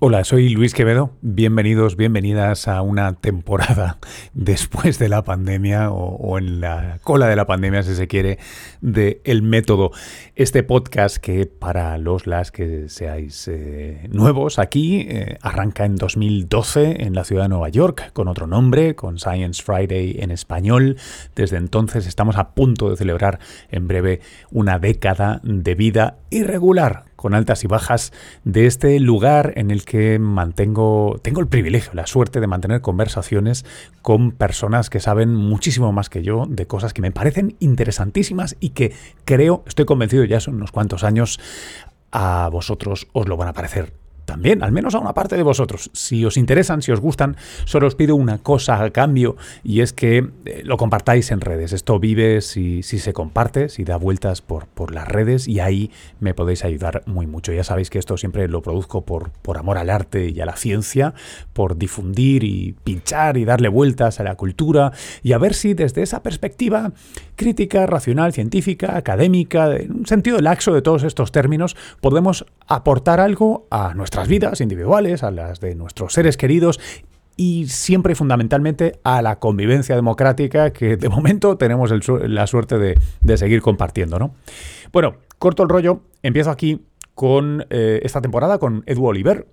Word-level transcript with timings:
Hola, 0.00 0.22
soy 0.22 0.48
Luis 0.50 0.74
Quevedo. 0.74 1.10
Bienvenidos, 1.22 1.96
bienvenidas 1.96 2.68
a 2.68 2.82
una 2.82 3.14
temporada 3.14 3.98
después 4.32 5.00
de 5.00 5.08
la 5.08 5.24
pandemia 5.24 5.90
o, 5.90 6.38
en 6.38 6.60
la 6.60 7.00
cola 7.02 7.26
de 7.26 7.34
la 7.34 7.48
pandemia, 7.48 7.82
si 7.82 7.96
se 7.96 8.06
quiere, 8.06 8.38
de 8.80 9.20
El 9.24 9.42
Método. 9.42 9.90
Este 10.36 10.62
podcast 10.62 11.16
que 11.16 11.46
para 11.46 11.98
los 11.98 12.28
las 12.28 12.52
que 12.52 12.88
seáis 12.88 13.48
eh, 13.48 14.06
nuevos 14.12 14.60
aquí 14.60 15.00
eh, 15.00 15.36
arranca 15.42 15.84
en 15.84 15.96
2012 15.96 17.02
en 17.02 17.16
la 17.16 17.24
ciudad 17.24 17.42
de 17.42 17.48
Nueva 17.48 17.68
York 17.68 18.12
con 18.12 18.28
otro 18.28 18.46
nombre, 18.46 18.94
con 18.94 19.18
Science 19.18 19.60
Friday 19.60 20.18
en 20.20 20.30
español. 20.30 20.96
Desde 21.34 21.56
entonces 21.56 22.06
estamos 22.06 22.36
a 22.36 22.50
punto 22.50 22.88
de 22.88 22.96
celebrar 22.96 23.40
en 23.68 23.88
breve 23.88 24.20
una 24.52 24.78
década 24.78 25.40
de 25.42 25.74
vida 25.74 26.18
irregular 26.30 27.08
con 27.18 27.34
altas 27.34 27.64
y 27.64 27.66
bajas 27.66 28.12
de 28.44 28.66
este 28.66 28.98
lugar 29.00 29.52
en 29.56 29.72
el 29.72 29.84
que 29.88 30.18
mantengo, 30.18 31.18
tengo 31.22 31.40
el 31.40 31.46
privilegio, 31.46 31.92
la 31.94 32.06
suerte 32.06 32.40
de 32.40 32.46
mantener 32.46 32.82
conversaciones 32.82 33.64
con 34.02 34.32
personas 34.32 34.90
que 34.90 35.00
saben 35.00 35.34
muchísimo 35.34 35.92
más 35.92 36.10
que 36.10 36.22
yo 36.22 36.44
de 36.46 36.66
cosas 36.66 36.92
que 36.92 37.00
me 37.00 37.10
parecen 37.10 37.56
interesantísimas 37.58 38.54
y 38.60 38.70
que 38.70 38.92
creo, 39.24 39.64
estoy 39.66 39.86
convencido 39.86 40.24
ya 40.24 40.40
son 40.40 40.56
unos 40.56 40.72
cuantos 40.72 41.04
años, 41.04 41.40
a 42.12 42.50
vosotros 42.52 43.08
os 43.14 43.28
lo 43.28 43.38
van 43.38 43.48
a 43.48 43.54
parecer 43.54 43.94
también, 44.28 44.62
al 44.62 44.72
menos 44.72 44.94
a 44.94 44.98
una 44.98 45.14
parte 45.14 45.38
de 45.38 45.42
vosotros. 45.42 45.90
Si 45.94 46.22
os 46.26 46.36
interesan, 46.36 46.82
si 46.82 46.92
os 46.92 47.00
gustan, 47.00 47.36
solo 47.64 47.86
os 47.86 47.94
pido 47.94 48.14
una 48.14 48.36
cosa 48.36 48.84
a 48.84 48.90
cambio 48.90 49.36
y 49.64 49.80
es 49.80 49.94
que 49.94 50.18
eh, 50.44 50.62
lo 50.64 50.76
compartáis 50.76 51.30
en 51.30 51.40
redes. 51.40 51.72
Esto 51.72 51.98
vive 51.98 52.42
si, 52.42 52.82
se 52.82 53.14
comparte, 53.14 53.70
si 53.70 53.84
da 53.84 53.96
vueltas 53.96 54.42
por, 54.42 54.66
por, 54.66 54.92
las 54.92 55.08
redes 55.08 55.48
y 55.48 55.60
ahí 55.60 55.90
me 56.20 56.34
podéis 56.34 56.62
ayudar 56.66 57.04
muy 57.06 57.26
mucho. 57.26 57.54
Ya 57.54 57.64
sabéis 57.64 57.88
que 57.88 57.98
esto 57.98 58.18
siempre 58.18 58.48
lo 58.48 58.60
produzco 58.60 59.00
por, 59.00 59.30
por 59.30 59.56
amor 59.56 59.78
al 59.78 59.88
arte 59.88 60.28
y 60.28 60.38
a 60.42 60.44
la 60.44 60.56
ciencia, 60.56 61.14
por 61.54 61.78
difundir 61.78 62.44
y 62.44 62.76
pinchar 62.84 63.38
y 63.38 63.46
darle 63.46 63.68
vueltas 63.68 64.20
a 64.20 64.24
la 64.24 64.34
cultura 64.34 64.92
y 65.22 65.32
a 65.32 65.38
ver 65.38 65.54
si 65.54 65.72
desde 65.72 66.02
esa 66.02 66.22
perspectiva 66.22 66.92
crítica, 67.34 67.86
racional, 67.86 68.34
científica, 68.34 68.94
académica, 68.94 69.74
en 69.74 70.00
un 70.00 70.06
sentido 70.06 70.38
laxo 70.40 70.74
de 70.74 70.82
todos 70.82 71.02
estos 71.02 71.32
términos, 71.32 71.76
podemos 72.02 72.44
aportar 72.66 73.20
algo 73.20 73.66
a 73.70 73.94
nuestra 73.94 74.17
vidas 74.26 74.60
individuales, 74.60 75.22
a 75.22 75.30
las 75.30 75.60
de 75.60 75.74
nuestros 75.74 76.12
seres 76.12 76.36
queridos 76.36 76.80
y 77.36 77.68
siempre 77.68 78.16
fundamentalmente 78.16 78.98
a 79.04 79.22
la 79.22 79.38
convivencia 79.38 79.94
democrática 79.94 80.72
que 80.72 80.96
de 80.96 81.08
momento 81.08 81.56
tenemos 81.56 81.92
la 82.08 82.46
suerte 82.48 82.78
de, 82.78 83.36
seguir 83.36 83.62
compartiendo. 83.62 84.18
¿no? 84.18 84.34
Bueno, 84.92 85.14
corto 85.38 85.62
el 85.62 85.68
rollo, 85.68 86.00
empiezo 86.22 86.50
aquí 86.50 86.84
con 87.14 87.64
eh, 87.70 88.00
esta 88.02 88.20
temporada 88.20 88.58
con 88.58 88.82
Edu 88.86 89.06
Oliver. 89.06 89.46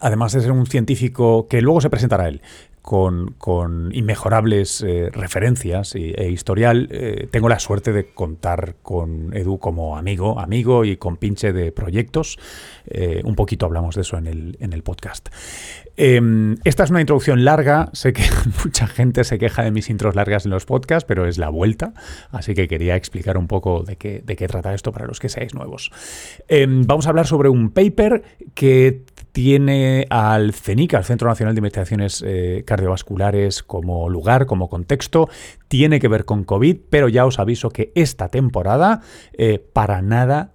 Además 0.00 0.32
de 0.32 0.40
ser 0.40 0.52
un 0.52 0.66
científico 0.66 1.46
que 1.48 1.62
luego 1.62 1.80
se 1.80 1.88
presentará 1.88 2.28
él, 2.28 2.42
con, 2.86 3.90
inmejorables 3.92 4.80
eh, 4.80 5.10
referencias 5.12 5.96
e, 5.96 6.30
historial. 6.30 6.88
Eh, 6.92 7.26
tengo 7.32 7.48
la 7.48 7.58
suerte 7.58 7.92
de 7.92 8.14
contar 8.14 8.76
con 8.80 9.36
Edu 9.36 9.58
como 9.58 9.98
amigo, 9.98 10.38
amigo 10.38 10.84
y 10.84 10.96
con 10.96 11.16
pinche 11.16 11.52
de 11.52 11.72
proyectos. 11.72 12.38
Eh, 12.86 13.22
un 13.24 13.34
poquito 13.34 13.66
hablamos 13.66 13.96
de 13.96 14.02
eso 14.02 14.18
en 14.18 14.28
el, 14.28 14.56
en 14.60 14.72
el 14.72 14.84
podcast. 14.84 15.30
Em, 15.96 16.58
esta 16.62 16.84
es 16.84 16.90
una 16.90 17.00
introducción 17.00 17.44
larga. 17.44 17.90
Sé 17.92 18.12
que 18.12 18.22
mucha 18.64 18.86
gente 18.86 19.24
se 19.24 19.40
queja 19.40 19.64
de 19.64 19.72
mis 19.72 19.90
intros 19.90 20.14
largas 20.14 20.44
en 20.44 20.52
los 20.52 20.64
podcasts, 20.64 21.06
pero 21.08 21.26
es 21.26 21.38
la 21.38 21.48
vuelta. 21.48 21.92
Así 22.30 22.54
que 22.54 22.68
quería 22.68 22.94
explicar 22.94 23.36
un 23.36 23.48
poco 23.48 23.82
de 23.82 23.96
qué, 23.96 24.22
de 24.24 24.36
qué 24.36 24.46
trata 24.46 24.72
esto 24.74 24.92
para 24.92 25.06
los 25.06 25.18
que 25.18 25.28
seáis 25.28 25.54
nuevos. 25.54 25.90
Em, 26.46 26.86
vamos 26.86 27.06
a 27.06 27.08
hablar 27.08 27.26
sobre 27.26 27.48
un 27.48 27.70
paper 27.70 28.22
que 28.54 29.02
tiene 29.36 30.06
al 30.08 30.54
CENIC, 30.54 30.94
al 30.94 31.04
Centro 31.04 31.28
Nacional 31.28 31.54
de 31.54 31.58
Investigaciones 31.58 32.24
eh, 32.26 32.62
Cardiovasculares, 32.66 33.62
como 33.62 34.08
lugar, 34.08 34.46
como 34.46 34.70
contexto. 34.70 35.28
Tiene 35.68 36.00
que 36.00 36.08
ver 36.08 36.24
con 36.24 36.42
COVID, 36.42 36.78
pero 36.88 37.10
ya 37.10 37.26
os 37.26 37.38
aviso 37.38 37.68
que 37.68 37.92
esta 37.94 38.30
temporada 38.30 39.02
eh, 39.34 39.58
para 39.58 40.00
nada 40.00 40.52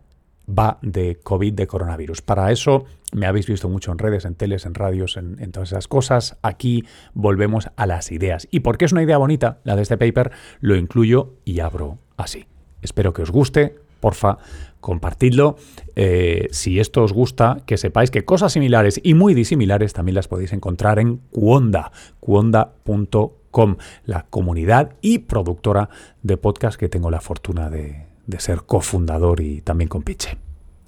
va 0.50 0.80
de 0.82 1.20
COVID, 1.22 1.54
de 1.54 1.68
coronavirus. 1.68 2.24
Para 2.24 2.52
eso 2.52 2.86
me 3.12 3.28
habéis 3.28 3.46
visto 3.46 3.70
mucho 3.70 3.92
en 3.92 4.00
redes, 4.00 4.26
en 4.26 4.34
teles, 4.34 4.66
en 4.66 4.74
radios, 4.74 5.16
en, 5.16 5.38
en, 5.40 5.52
todas 5.52 5.74
esas 5.74 5.88
cosas. 5.88 6.40
Aquí 6.42 6.84
volvemos 7.14 7.70
a 7.76 7.86
las 7.86 8.12
ideas. 8.12 8.48
Y 8.50 8.62
porque 8.62 8.86
es 8.86 8.94
una 8.94 9.04
idea 9.04 9.20
bonita, 9.20 9.60
la 9.64 9.76
de 9.76 9.84
este 9.84 10.00
paper, 10.00 10.32
lo 10.60 10.76
incluyo 10.76 11.36
y 11.46 11.60
abro 11.60 12.00
así. 12.18 12.48
Espero 12.82 13.14
que 13.14 13.22
os 13.22 13.30
guste 13.30 13.76
porfa, 14.02 14.38
compartidlo. 14.82 15.56
Eh, 15.96 16.50
si 16.52 16.82
esto 16.82 17.04
os 17.04 17.14
gusta, 17.14 17.60
que 17.66 17.78
sepáis 17.78 18.12
que 18.12 18.26
cosas 18.26 18.52
similares 18.52 19.00
y 19.02 19.14
muy 19.14 19.34
disimilares 19.34 19.94
también 19.94 20.16
las 20.16 20.28
podéis 20.28 20.52
encontrar 20.52 21.00
en 21.00 21.18
Cuonda, 21.32 21.92
cuonda.com, 22.20 23.78
la 24.04 24.26
comunidad 24.30 24.96
y 25.02 25.20
productora 25.20 25.90
de 26.22 26.36
podcast 26.36 26.78
que 26.78 26.90
tengo 26.90 27.10
la 27.10 27.22
fortuna 27.22 27.70
de, 27.70 28.08
ser 28.40 28.64
cofundador 28.64 29.40
y 29.40 29.62
también 29.62 29.88
con 29.88 30.04
Piche. 30.04 30.38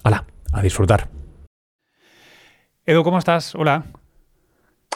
¡Hala! 0.03 0.25
A 0.51 0.62
disfrutar. 0.62 1.09
Edu, 2.85 3.03
¿cómo 3.03 3.18
estás? 3.18 3.56
Hola. 3.56 3.85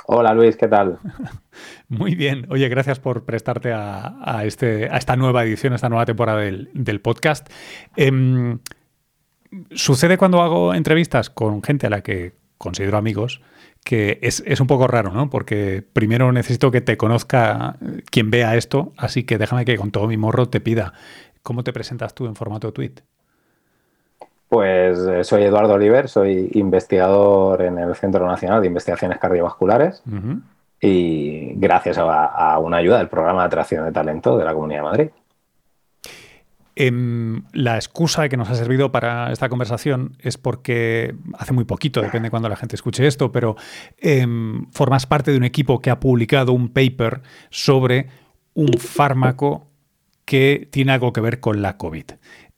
Hola 0.09 0.33
Luis, 0.33 0.55
¿qué 0.55 0.69
tal? 0.69 0.99
Muy 1.89 2.15
bien. 2.15 2.47
Oye, 2.49 2.69
gracias 2.69 2.97
por 2.97 3.25
prestarte 3.25 3.73
a, 3.73 4.41
este, 4.45 4.89
a 4.89 4.95
esta 4.95 5.17
nueva 5.17 5.43
edición, 5.43 5.73
a 5.73 5.75
esta 5.75 5.89
nueva 5.89 6.05
temporada 6.05 6.39
del, 6.39 7.01
podcast. 7.01 7.49
Em, 7.97 8.59
sucede 9.71 10.17
cuando 10.17 10.41
hago 10.41 10.73
entrevistas 10.73 11.29
con 11.29 11.61
gente 11.61 11.87
a 11.87 11.89
la 11.89 12.03
que 12.03 12.35
considero 12.57 12.97
amigos 12.97 13.41
que 13.83 14.19
es, 14.21 14.43
es, 14.45 14.61
un 14.61 14.67
poco 14.67 14.87
raro, 14.87 15.11
¿no? 15.11 15.29
Porque 15.29 15.83
primero 15.93 16.31
necesito 16.31 16.71
que 16.71 16.81
te 16.81 16.95
conozca 16.95 17.77
quien 18.09 18.31
vea 18.31 18.55
esto, 18.55 18.93
así 18.97 19.23
que 19.23 19.37
déjame 19.37 19.65
que 19.65 19.75
con 19.75 19.91
todo 19.91 20.07
mi 20.07 20.17
morro 20.17 20.47
te 20.47 20.61
pida. 20.61 20.93
¿Cómo 21.43 21.65
te 21.65 21.73
presentas 21.73 22.15
tú 22.15 22.27
en 22.27 22.35
formato 22.35 22.71
tweet? 22.71 22.95
Pues 24.49 24.99
eh, 24.99 25.23
soy 25.23 25.43
Eduardo 25.43 25.73
Oliver, 25.73 26.07
soy 26.07 26.49
investigador 26.53 27.61
en 27.61 27.77
el 27.79 27.95
Centro 27.95 28.25
Nacional 28.25 28.61
de 28.61 28.67
Investigaciones 28.67 29.19
Cardiovasculares 29.19 30.01
y 30.79 31.53
gracias 31.55 31.97
a, 31.97 32.57
una 32.59 32.77
ayuda 32.77 32.99
del 32.99 33.09
programa 33.09 33.41
de 33.41 33.47
atracción 33.47 33.83
de 33.85 33.91
talento 33.91 34.37
de 34.37 34.45
la 34.45 34.53
Comunidad 34.53 34.79
de 34.79 34.83
Madrid. 34.83 35.09
Em, 36.79 37.43
la 37.53 37.75
excusa 37.75 38.29
que 38.29 38.37
nos 38.37 38.51
ha 38.51 38.55
servido 38.55 38.91
para 38.91 39.31
esta 39.31 39.49
conversación 39.49 40.15
es 40.19 40.37
porque 40.37 41.15
hace 41.39 41.51
muy 41.51 41.65
poquito, 41.65 42.01
depende 42.01 42.29
cuando 42.29 42.47
la 42.49 42.55
gente 42.55 42.75
escuche 42.75 43.07
esto, 43.07 43.31
pero 43.31 43.55
em, 43.97 44.67
formas 44.71 45.07
parte 45.07 45.31
de 45.31 45.37
un 45.37 45.43
equipo 45.43 45.81
que 45.81 45.89
ha 45.89 45.99
publicado 45.99 46.53
un 46.53 46.69
paper 46.69 47.21
sobre 47.49 48.09
un 48.53 48.73
fármaco 48.73 49.67
que 50.23 50.67
tiene 50.71 50.91
algo 50.91 51.13
que 51.13 51.21
ver 51.21 51.39
con 51.39 51.61
la 51.61 51.77
COVID. 51.77 52.11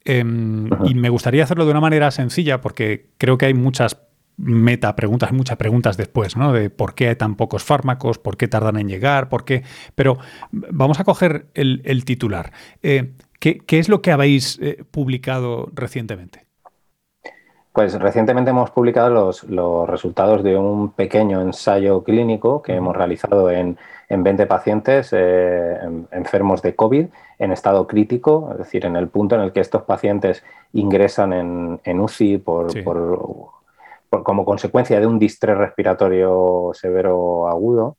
Em, 0.05 0.69
y 0.85 0.95
me 0.95 1.09
gustaría 1.09 1.43
hacerlo 1.43 1.65
de 1.65 1.71
una 1.71 1.81
manera 1.81 2.09
sencilla 2.11 2.61
porque 2.61 3.09
creo 3.17 3.37
que 3.37 3.47
hay 3.47 3.53
muchas 3.53 3.97
meta 4.37 4.95
preguntas, 4.95 5.33
muchas 5.33 5.57
preguntas 5.57 5.97
después, 5.97 6.37
¿no? 6.37 6.53
De 6.53 6.69
por 6.69 6.95
qué 6.95 7.09
hay 7.09 7.15
tan 7.15 7.35
pocos 7.35 7.63
fármacos, 7.63 8.17
por 8.17 8.37
qué 8.37 8.47
tardan 8.47 8.77
en 8.77 8.87
llegar, 8.87 9.27
por 9.27 9.43
qué. 9.43 9.63
Pero 9.95 10.17
vamos 10.51 10.99
a 10.99 11.03
coger 11.03 11.47
el, 11.53 12.05
titular. 12.05 12.53
Eh, 12.81 13.13
¿qué, 13.39 13.61
es 13.67 13.89
lo 13.89 14.01
que 14.01 14.11
habéis 14.11 14.57
eh, 14.61 14.83
publicado 14.89 15.69
recientemente? 15.73 16.45
Pues 17.73 17.93
recientemente 17.99 18.51
hemos 18.51 18.71
publicado 18.71 19.09
los, 19.09 19.87
resultados 19.87 20.43
de 20.43 20.57
un 20.57 20.91
pequeño 20.91 21.41
ensayo 21.41 22.03
clínico 22.03 22.61
que 22.61 22.73
hemos 22.73 22.95
realizado 22.95 23.51
en, 23.51 23.77
20 24.09 24.47
pacientes 24.47 25.09
eh, 25.11 25.77
enfermos 26.11 26.61
de 26.61 26.75
COVID 26.75 27.05
en 27.37 27.51
estado 27.51 27.87
crítico, 27.87 28.49
es 28.51 28.57
decir, 28.57 28.85
en 28.85 28.95
el 28.95 29.07
punto 29.07 29.35
en 29.35 29.41
el 29.41 29.51
que 29.51 29.59
estos 29.59 29.83
pacientes 29.83 30.43
ingresan 30.73 31.79
en, 31.83 31.99
UCI 31.99 32.39
por, 32.39 32.67
como 34.09 34.45
consecuencia 34.45 34.99
de 34.99 35.05
un 35.05 35.19
distrés 35.19 35.57
respiratorio 35.57 36.71
severo 36.73 37.47
agudo. 37.47 37.97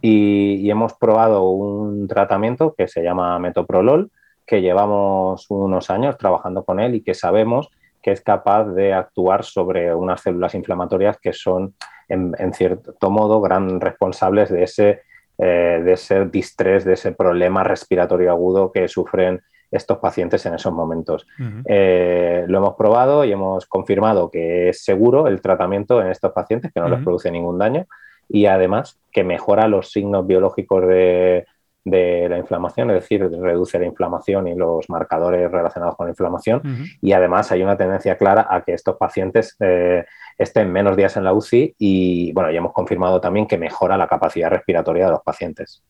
y, 0.00 0.70
hemos 0.70 0.94
probado 0.94 1.50
un 1.50 2.06
tratamiento 2.06 2.74
que 2.76 2.86
se 2.86 3.02
llama 3.02 3.38
metoprolol, 3.38 4.10
que 4.46 4.62
llevamos 4.62 5.46
unos 5.50 5.90
años 5.90 6.16
trabajando 6.16 6.64
con 6.64 6.78
él 6.78 6.94
y 6.94 7.02
que 7.02 7.14
sabemos 7.14 7.70
que 8.02 8.12
es 8.12 8.20
capaz 8.20 8.64
de 8.64 8.94
actuar 8.94 9.44
sobre 9.44 9.94
unas 9.94 10.20
células 10.20 10.54
inflamatorias 10.54 11.18
que 11.18 11.32
son, 11.32 11.74
en, 12.08 12.52
cierto 12.54 13.10
modo, 13.10 13.40
gran 13.40 13.80
responsables 13.80 14.50
de 14.50 14.62
ese, 14.62 15.02
eh, 15.38 15.80
de 15.84 15.92
ese 15.92 16.26
distrés, 16.26 16.84
de 16.84 16.94
ese 16.94 17.12
problema 17.12 17.62
respiratorio 17.64 18.30
agudo 18.30 18.72
que 18.72 18.88
sufren 18.88 19.40
estos 19.70 19.98
pacientes 19.98 20.44
en 20.46 20.54
esos 20.54 20.72
momentos. 20.72 21.26
Eh, 21.66 22.44
lo 22.48 22.58
hemos 22.58 22.74
probado 22.74 23.24
y 23.24 23.32
hemos 23.32 23.66
confirmado 23.66 24.30
que 24.30 24.70
es 24.70 24.82
seguro 24.82 25.28
el 25.28 25.40
tratamiento 25.40 26.00
en 26.00 26.08
estos 26.08 26.32
pacientes, 26.32 26.72
que 26.72 26.80
no 26.80 26.88
les 26.88 27.02
produce 27.02 27.30
ningún 27.30 27.58
daño 27.58 27.86
y 28.28 28.46
además 28.46 28.98
que 29.12 29.24
mejora 29.24 29.68
los 29.68 29.90
signos 29.90 30.26
biológicos 30.26 30.86
de, 30.86 31.46
de 31.90 32.28
la 32.28 32.38
inflamación, 32.38 32.90
es 32.90 33.02
decir, 33.02 33.22
reduce 33.22 33.78
la 33.78 33.86
inflamación 33.86 34.48
y 34.48 34.54
los 34.54 34.88
marcadores 34.88 35.50
relacionados 35.50 35.96
con 35.96 36.06
la 36.06 36.10
inflamación. 36.12 36.62
Y 37.00 37.12
además 37.12 37.50
hay 37.52 37.62
una 37.62 37.76
tendencia 37.76 38.16
clara 38.16 38.46
a 38.48 38.62
que 38.62 38.72
estos 38.72 38.96
pacientes 38.96 39.56
eh, 39.60 40.04
estén 40.36 40.72
menos 40.72 40.96
días 40.96 41.16
en 41.16 41.24
la 41.24 41.32
UCI 41.32 41.74
y, 41.78 42.32
bueno, 42.32 42.50
ya 42.50 42.58
hemos 42.58 42.72
confirmado 42.72 43.20
también 43.20 43.46
que 43.46 43.58
mejora 43.58 43.96
la 43.96 44.06
capacidad 44.06 44.50
respiratoria 44.50 45.06
de 45.06 45.12
los 45.12 45.22
pacientes. 45.22 45.82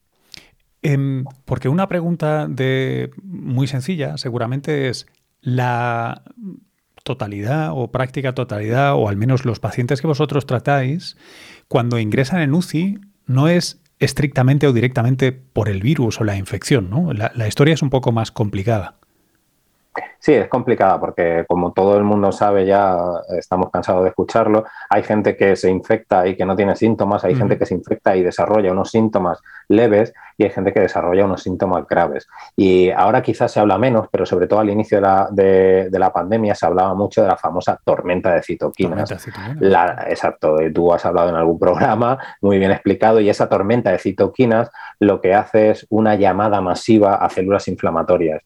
Em, 0.83 1.25
porque 1.45 1.69
una 1.69 1.89
pregunta 1.89 2.47
de 2.49 3.11
muy 3.23 3.67
sencilla 3.67 4.17
seguramente 4.17 4.89
es 4.89 5.07
la 5.41 6.23
totalidad 7.03 7.71
o 7.73 7.91
práctica 7.91 8.35
totalidad, 8.35 8.95
o 8.95 9.09
al 9.09 9.17
menos 9.17 9.45
los 9.45 9.61
pacientes 9.61 10.01
que 10.01 10.07
vosotros 10.07 10.47
tratáis, 10.47 11.17
cuando 11.67 11.99
ingresan 11.99 12.41
en 12.41 12.55
UCI, 12.55 12.99
no 13.27 13.49
es 13.49 13.81
estrictamente 13.99 14.67
o 14.67 14.73
directamente 14.73 15.33
por 15.33 15.69
el 15.69 15.83
virus 15.83 16.21
o 16.21 16.25
la 16.25 16.37
infección, 16.37 16.91
¿no? 16.91 17.13
La, 17.13 17.49
historia 17.49 17.75
es 17.75 17.83
un 17.83 17.91
poco 17.91 18.13
más 18.13 18.31
complicada. 18.31 18.97
Sí, 20.19 20.33
es 20.33 20.49
complicada 20.49 20.99
porque 21.01 21.45
como 21.47 21.73
todo 21.73 21.97
el 21.97 22.05
mundo 22.05 22.33
sabe 22.33 22.67
ya, 22.67 22.97
estamos 23.39 23.71
cansados 23.71 24.03
de 24.03 24.11
escucharlo, 24.11 24.65
hay 24.91 25.03
gente 25.03 25.37
que 25.37 25.57
se 25.57 25.71
infecta 25.71 26.27
y 26.27 26.37
que 26.37 26.45
no 26.45 26.57
tiene 26.57 26.77
síntomas, 26.77 27.25
hay 27.25 27.35
gente 27.35 27.59
que 27.59 27.67
se 27.67 27.75
infecta 27.75 28.17
y 28.17 28.23
desarrolla 28.23 28.73
unos 28.73 28.91
síntomas 28.91 29.41
leves 29.69 30.13
y 30.37 30.45
hay 30.45 30.51
gente 30.51 30.73
que 30.73 30.81
desarrolla 30.81 31.25
unos 31.25 31.43
síntomas 31.43 31.87
graves. 31.87 32.29
Y 32.57 32.91
ahora 32.91 33.23
quizás 33.23 33.53
se 33.53 33.61
habla 33.61 33.77
menos, 33.77 34.09
pero 34.11 34.25
sobre 34.25 34.47
todo 34.47 34.61
al 34.61 34.71
inicio 34.71 35.01
de 35.31 35.89
la, 35.91 36.13
pandemia 36.13 36.55
se 36.55 36.65
hablaba 36.65 36.95
mucho 36.95 37.23
de 37.23 37.29
la 37.29 37.37
famosa 37.37 37.79
tormenta 37.85 38.33
de 38.35 38.43
citoquinas. 38.43 39.11
exacto, 40.09 40.57
tú 40.73 40.93
has 40.93 41.05
hablado 41.05 41.29
en 41.31 41.37
algún 41.37 41.59
programa 41.59 42.19
muy 42.41 42.59
bien 42.59 42.71
explicado 42.71 43.21
y 43.21 43.29
esa 43.29 43.49
tormenta 43.49 43.91
de 43.91 43.99
citoquinas 43.99 44.71
lo 45.01 45.21
que 45.21 45.35
hace 45.35 45.71
es 45.71 45.87
una 45.91 46.15
llamada 46.15 46.61
masiva 46.61 47.17
a 47.17 47.29
células 47.29 47.69
inflamatorias 47.69 48.43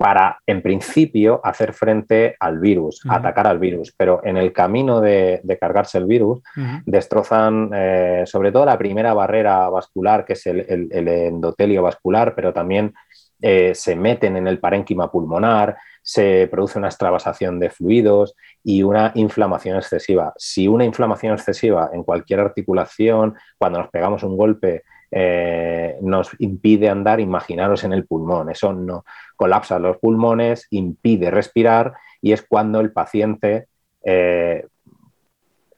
para, 0.00 0.38
en 0.46 0.62
principio, 0.62 1.42
hacer 1.44 1.74
frente 1.74 2.34
al 2.40 2.58
virus, 2.58 3.02
atacar 3.06 3.46
al 3.46 3.58
virus. 3.58 3.92
Pero 3.94 4.22
en 4.24 4.38
el 4.38 4.50
camino 4.50 4.98
de, 4.98 5.42
cargarse 5.60 5.98
el 5.98 6.06
virus, 6.06 6.40
destrozan 6.86 7.70
eh, 7.74 8.22
sobre 8.24 8.50
todo 8.50 8.64
la 8.64 8.78
primera 8.78 9.12
barrera 9.12 9.68
vascular, 9.68 10.24
que 10.24 10.32
es 10.32 10.46
el, 10.46 10.88
endotelio 10.90 11.82
vascular, 11.82 12.34
pero 12.34 12.50
también 12.50 12.94
eh, 13.42 13.74
se 13.74 13.94
meten 13.94 14.38
en 14.38 14.48
el 14.48 14.58
parénquima 14.58 15.12
pulmonar, 15.12 15.76
se 16.00 16.48
produce 16.50 16.78
una 16.78 16.88
extravasación 16.88 17.60
de 17.60 17.68
fluidos 17.68 18.34
y 18.64 18.82
una 18.82 19.12
inflamación 19.16 19.76
excesiva. 19.76 20.32
Si 20.38 20.66
una 20.66 20.86
inflamación 20.86 21.34
excesiva 21.34 21.90
en 21.92 22.04
cualquier 22.04 22.40
articulación, 22.40 23.34
cuando 23.58 23.80
nos 23.80 23.90
pegamos 23.90 24.22
un 24.22 24.38
golpe, 24.38 24.82
eh, 25.10 25.96
nos 26.02 26.30
impide 26.38 26.88
andar, 26.88 27.20
imaginaros 27.20 27.84
en 27.84 27.92
el 27.92 28.06
pulmón. 28.06 28.50
Eso 28.50 28.72
no 28.72 29.04
colapsa 29.36 29.78
los 29.78 29.98
pulmones, 29.98 30.66
impide 30.70 31.30
respirar 31.30 31.94
y 32.20 32.32
es 32.32 32.42
cuando 32.42 32.80
el 32.80 32.92
paciente 32.92 33.66
eh, 34.04 34.66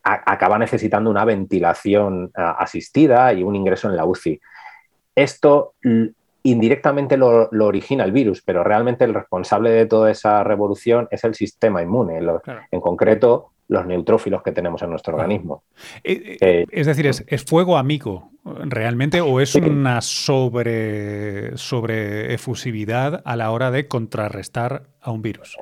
acaba 0.05 0.59
necesitando 0.59 1.11
una 1.11 1.25
ventilación 1.25 2.33
asistida 2.35 3.33
y 3.33 3.45
un 3.45 3.55
ingreso 3.55 3.89
en 3.89 3.97
la 3.97 4.05
UCI. 4.05 4.41
Esto 5.15 5.75
indirectamente 6.43 7.17
lo, 7.17 7.49
origina 7.61 8.05
el 8.05 8.13
virus, 8.13 8.43
pero 8.43 8.65
realmente 8.65 9.05
el 9.05 9.15
responsable 9.15 9.71
de 9.71 9.87
toda 9.87 10.11
esa 10.11 10.43
revolución 10.43 11.09
es 11.11 11.25
el 11.25 11.35
sistema 11.35 11.83
inmune. 11.83 12.21
En 12.71 12.81
concreto, 12.81 13.53
los 13.73 13.87
neutrófilos 13.87 14.43
que 14.43 14.53
tenemos 14.53 14.83
en 14.83 14.91
nuestro 14.91 15.15
organismo. 15.15 15.65
Eh, 16.05 16.37
eh, 16.41 16.67
es 16.71 16.87
decir, 16.87 17.07
¿es, 17.07 17.45
fuego 17.45 17.79
amigo 17.79 18.31
realmente 18.45 19.21
o 19.21 19.41
es 19.41 19.55
una 19.55 20.01
sobre, 20.03 21.57
sobre 21.57 22.35
efusividad 22.35 23.23
a 23.25 23.35
la 23.35 23.51
hora 23.51 23.71
de 23.71 23.89
contrarrestar 23.89 24.85
a 25.01 25.11
un 25.11 25.23
virus? 25.23 25.57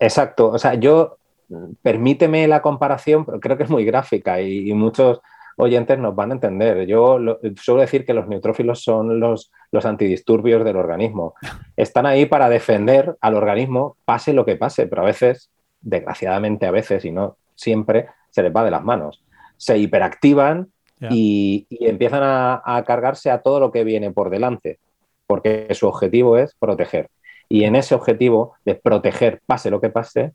Exacto. 0.00 0.50
O 0.50 0.58
sea, 0.58 0.74
yo, 0.74 1.18
permíteme 1.80 2.48
la 2.48 2.60
comparación, 2.60 3.24
pero 3.24 3.38
creo 3.38 3.56
que 3.56 3.62
es 3.62 3.70
muy 3.70 3.84
gráfica 3.84 4.40
y, 4.40 4.72
muchos 4.74 5.20
oyentes 5.56 5.96
nos 5.98 6.16
van 6.16 6.32
a 6.32 6.34
entender. 6.34 6.86
Yo 6.86 7.18
suelo 7.56 7.80
decir 7.80 8.04
que 8.04 8.14
los 8.14 8.26
neutrófilos 8.26 8.82
son 8.82 9.20
los, 9.20 9.52
los 9.70 9.84
antidisturbios 9.86 10.64
del 10.64 10.76
organismo. 10.76 11.34
Están 11.76 12.06
ahí 12.06 12.26
para 12.26 12.48
defender 12.48 13.16
al 13.20 13.34
organismo, 13.34 13.96
pase 14.04 14.32
lo 14.32 14.44
que 14.44 14.56
pase, 14.56 14.88
pero 14.88 15.02
a 15.02 15.06
veces 15.06 15.50
desgraciadamente 15.84 16.66
a 16.66 16.70
veces, 16.70 17.04
y 17.04 17.12
no 17.12 17.36
siempre 17.54 18.08
se 18.30 18.42
les 18.42 18.54
va 18.54 18.64
de 18.64 18.70
las 18.70 18.84
manos. 18.84 19.22
Se 19.56 19.78
hiperactivan 19.78 20.68
y, 21.10 21.66
empiezan 21.70 22.22
a, 22.24 22.82
cargarse 22.86 23.30
a 23.30 23.42
todo 23.42 23.60
lo 23.60 23.70
que 23.70 23.84
viene 23.84 24.10
por 24.10 24.30
delante, 24.30 24.78
porque 25.26 25.68
su 25.72 25.86
objetivo 25.86 26.38
es 26.38 26.54
proteger. 26.54 27.10
Y 27.48 27.64
en 27.64 27.76
ese 27.76 27.94
objetivo 27.94 28.54
de 28.64 28.74
proteger, 28.74 29.40
pase 29.46 29.70
lo 29.70 29.80
que 29.80 29.90
pase, 29.90 30.32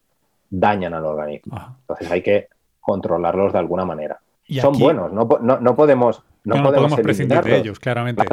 dañan 0.49 0.93
al 0.93 1.05
organismo. 1.05 1.77
Entonces 1.81 2.11
hay 2.11 2.21
que 2.21 2.47
controlarlos 2.79 3.53
de 3.53 3.59
alguna 3.59 3.85
manera. 3.85 4.19
Son 4.61 4.77
buenos, 4.77 5.11
no, 5.11 5.27
podemos 5.27 6.23
no, 6.43 6.63
podemos, 6.63 6.99
prescindir 7.01 7.41
de 7.41 7.57
ellos, 7.57 7.79
claramente. 7.79 8.23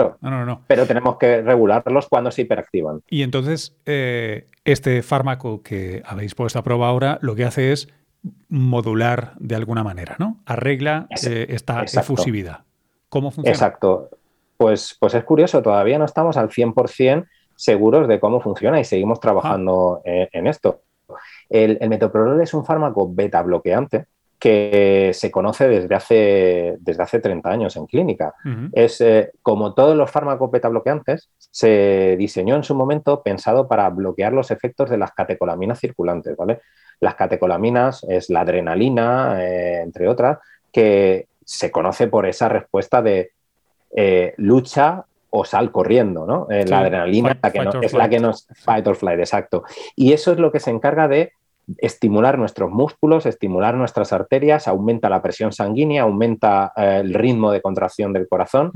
pero 0.67 0.87
tenemos 0.87 1.19
que 1.19 1.43
regularlos 1.43 2.09
cuando 2.09 2.31
se 2.31 2.43
hiperactivan. 2.43 3.03
Y 3.09 3.23
entonces, 3.23 3.77
eh, 3.85 4.47
este 4.65 5.03
fármaco 5.03 5.62
que 5.62 6.03
habéis 6.06 6.35
puesto 6.35 6.59
a 6.59 6.62
prueba 6.62 6.89
ahora, 6.89 7.19
lo 7.21 7.35
que 7.35 7.44
hace 7.44 7.73
es 7.73 7.89
modular 8.49 9.35
de 9.39 9.55
alguna 9.55 9.85
manera, 9.85 10.17
¿no? 10.19 10.41
Arregla 10.47 11.07
eh, 11.27 11.47
esta 11.51 11.83
efusividad. 11.83 12.61
¿Cómo 13.09 13.31
funciona? 13.31 13.55
Exacto. 13.55 14.11
Pues, 14.57 14.97
pues 14.99 15.15
es 15.15 15.25
curioso, 15.25 15.63
todavía 15.63 15.99
no 15.99 16.05
estamos 16.05 16.37
al 16.37 16.49
100% 16.49 17.27
seguros 17.55 18.09
de 18.09 18.21
cómo 18.21 18.41
funciona 18.41 18.81
y 18.81 18.85
seguimos 18.85 19.21
trabajando 19.21 20.03
ah. 20.07 20.29
en, 20.33 20.47
esto. 20.47 20.83
El, 21.49 21.79
el, 21.81 21.89
metoprolol 21.89 22.41
es 22.41 22.53
un 22.55 22.65
fármaco 22.65 23.13
beta 23.13 23.43
bloqueante 23.43 24.07
que 24.38 25.12
se 25.15 25.31
conoce 25.31 25.67
desde 25.67 25.94
hace, 25.94 26.77
desde 26.81 27.03
hace 27.03 27.21
30 27.21 27.49
años 27.49 27.77
en 27.77 27.87
clínica. 27.87 28.35
Es 28.73 29.00
eh, 29.00 29.33
como 29.43 29.73
todos 29.73 29.97
los 29.97 30.11
fármacos 30.11 30.50
beta 30.50 30.69
bloqueantes, 30.69 31.31
se 31.38 32.17
diseñó 32.19 32.56
en 32.56 32.62
su 32.62 32.75
momento 32.75 33.23
pensado 33.23 33.67
para 33.67 33.88
bloquear 33.88 34.33
los 34.33 34.50
efectos 34.50 34.91
de 34.91 34.99
las 34.99 35.12
catecolaminas 35.12 35.81
circulantes, 35.81 36.37
¿vale? 36.37 36.61
Las 37.00 37.15
catecolaminas 37.15 38.05
es 38.09 38.29
la 38.29 38.41
adrenalina, 38.41 39.43
eh, 39.43 39.81
entre 39.81 40.09
otras, 40.09 40.39
que 40.71 41.29
se 41.44 41.71
conoce 41.71 42.09
por 42.09 42.27
esa 42.27 42.49
respuesta 42.49 43.00
de 43.00 43.31
eh, 43.94 44.35
lucha 44.37 45.05
o 45.31 45.44
sal 45.44 45.71
corriendo, 45.73 46.27
¿no? 46.27 46.47
La 46.50 46.81
adrenalina 46.81 47.32
es 47.32 47.93
la 47.94 48.09
que 48.09 48.21
nos... 48.21 48.47
Fight 48.55 48.87
or 48.87 48.97
flight, 48.97 49.19
exacto. 49.19 49.65
Y 49.94 50.12
eso 50.12 50.32
es 50.32 50.39
lo 50.39 50.53
que 50.53 50.61
se 50.61 50.71
encarga 50.71 51.09
de 51.09 51.32
estimular 51.79 52.39
nuestros 52.39 52.71
músculos, 52.71 53.27
estimular 53.27 53.75
nuestras 53.75 54.13
arterias, 54.13 54.69
aumenta 54.69 55.09
la 55.09 55.23
presión 55.23 55.53
sanguínea, 55.53 56.03
aumenta 56.03 56.73
el 56.77 57.15
ritmo 57.15 57.51
de 57.51 57.61
contracción 57.61 58.13
del 58.13 58.29
corazón. 58.29 58.73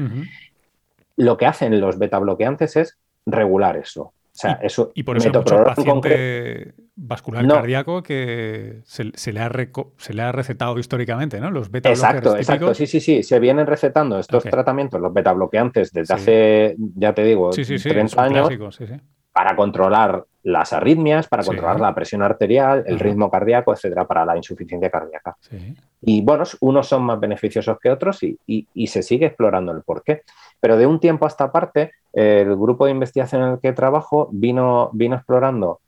Lo 1.17 1.37
que 1.37 1.47
hacen 1.47 1.81
los 1.81 1.99
beta 1.99 2.19
bloqueantes 2.19 2.77
es 2.77 2.99
regular 3.27 3.77
eso 3.77 4.13
y, 4.45 4.67
eso, 4.67 4.93
y 4.95 5.03
por 5.03 5.17
eso 5.17 5.29
hay 5.29 5.35
mucho 5.35 5.65
paciente 5.65 6.75
vascular 6.97 7.47
cardíaco 7.47 8.03
que 8.03 8.81
se, 8.85 9.05
le 9.05 9.41
ha 9.41 9.51
se, 9.97 10.15
le 10.15 10.23
ha 10.23 10.33
recetado 10.33 10.79
históricamente, 10.79 11.41
¿no? 11.41 11.51
Los 11.51 11.71
beta 11.71 11.89
Exacto, 11.89 12.37
exacto. 12.37 12.75
Sí, 12.75 12.87
sí, 12.87 13.01
sí. 13.01 13.23
Se 13.23 13.39
vienen 13.39 13.67
recetando 13.67 14.19
estos 14.19 14.45
tratamientos, 14.45 15.01
los 15.01 15.13
beta 15.13 15.33
bloqueantes, 15.33 15.93
desde 15.93 16.15
hace, 16.15 16.77
ya 16.97 17.13
te 17.15 17.25
digo, 17.25 17.51
30 17.51 18.23
años. 18.23 18.49
Para 19.33 19.55
controlar 19.57 20.25
las 20.43 20.73
arritmias, 20.73 21.29
para 21.29 21.45
controlar 21.45 21.79
la 21.81 21.95
presión 21.95 22.23
arterial, 22.23 22.85
el 22.87 22.99
ritmo 22.99 23.31
cardíaco, 23.31 23.73
etcétera, 23.73 24.07
para 24.07 24.25
la 24.25 24.37
insuficiencia 24.37 24.91
cardíaca. 24.91 25.37
Y 26.01 26.23
bueno, 26.23 26.45
unos 26.61 26.89
son 26.89 27.03
más 27.05 27.21
beneficiosos 27.21 27.79
que 27.79 27.91
otros 27.91 28.21
y, 28.23 28.87
se 28.87 29.03
sigue 29.03 29.27
explorando 29.27 29.73
el 29.73 29.83
porqué. 29.83 30.23
Pero 30.59 30.77
de 30.77 30.87
un 30.87 30.99
tiempo 30.99 31.27
a 31.27 31.29
esta 31.29 31.53
parte, 31.53 31.93
el 32.13 32.57
grupo 32.57 32.87
de 32.87 32.93
investigación 32.93 33.43
en 33.43 33.49
el 33.53 33.61
que 33.61 33.73
trabajo 33.73 34.29
vino, 34.33 34.91
vino 34.93 35.17
explorando 35.17 35.81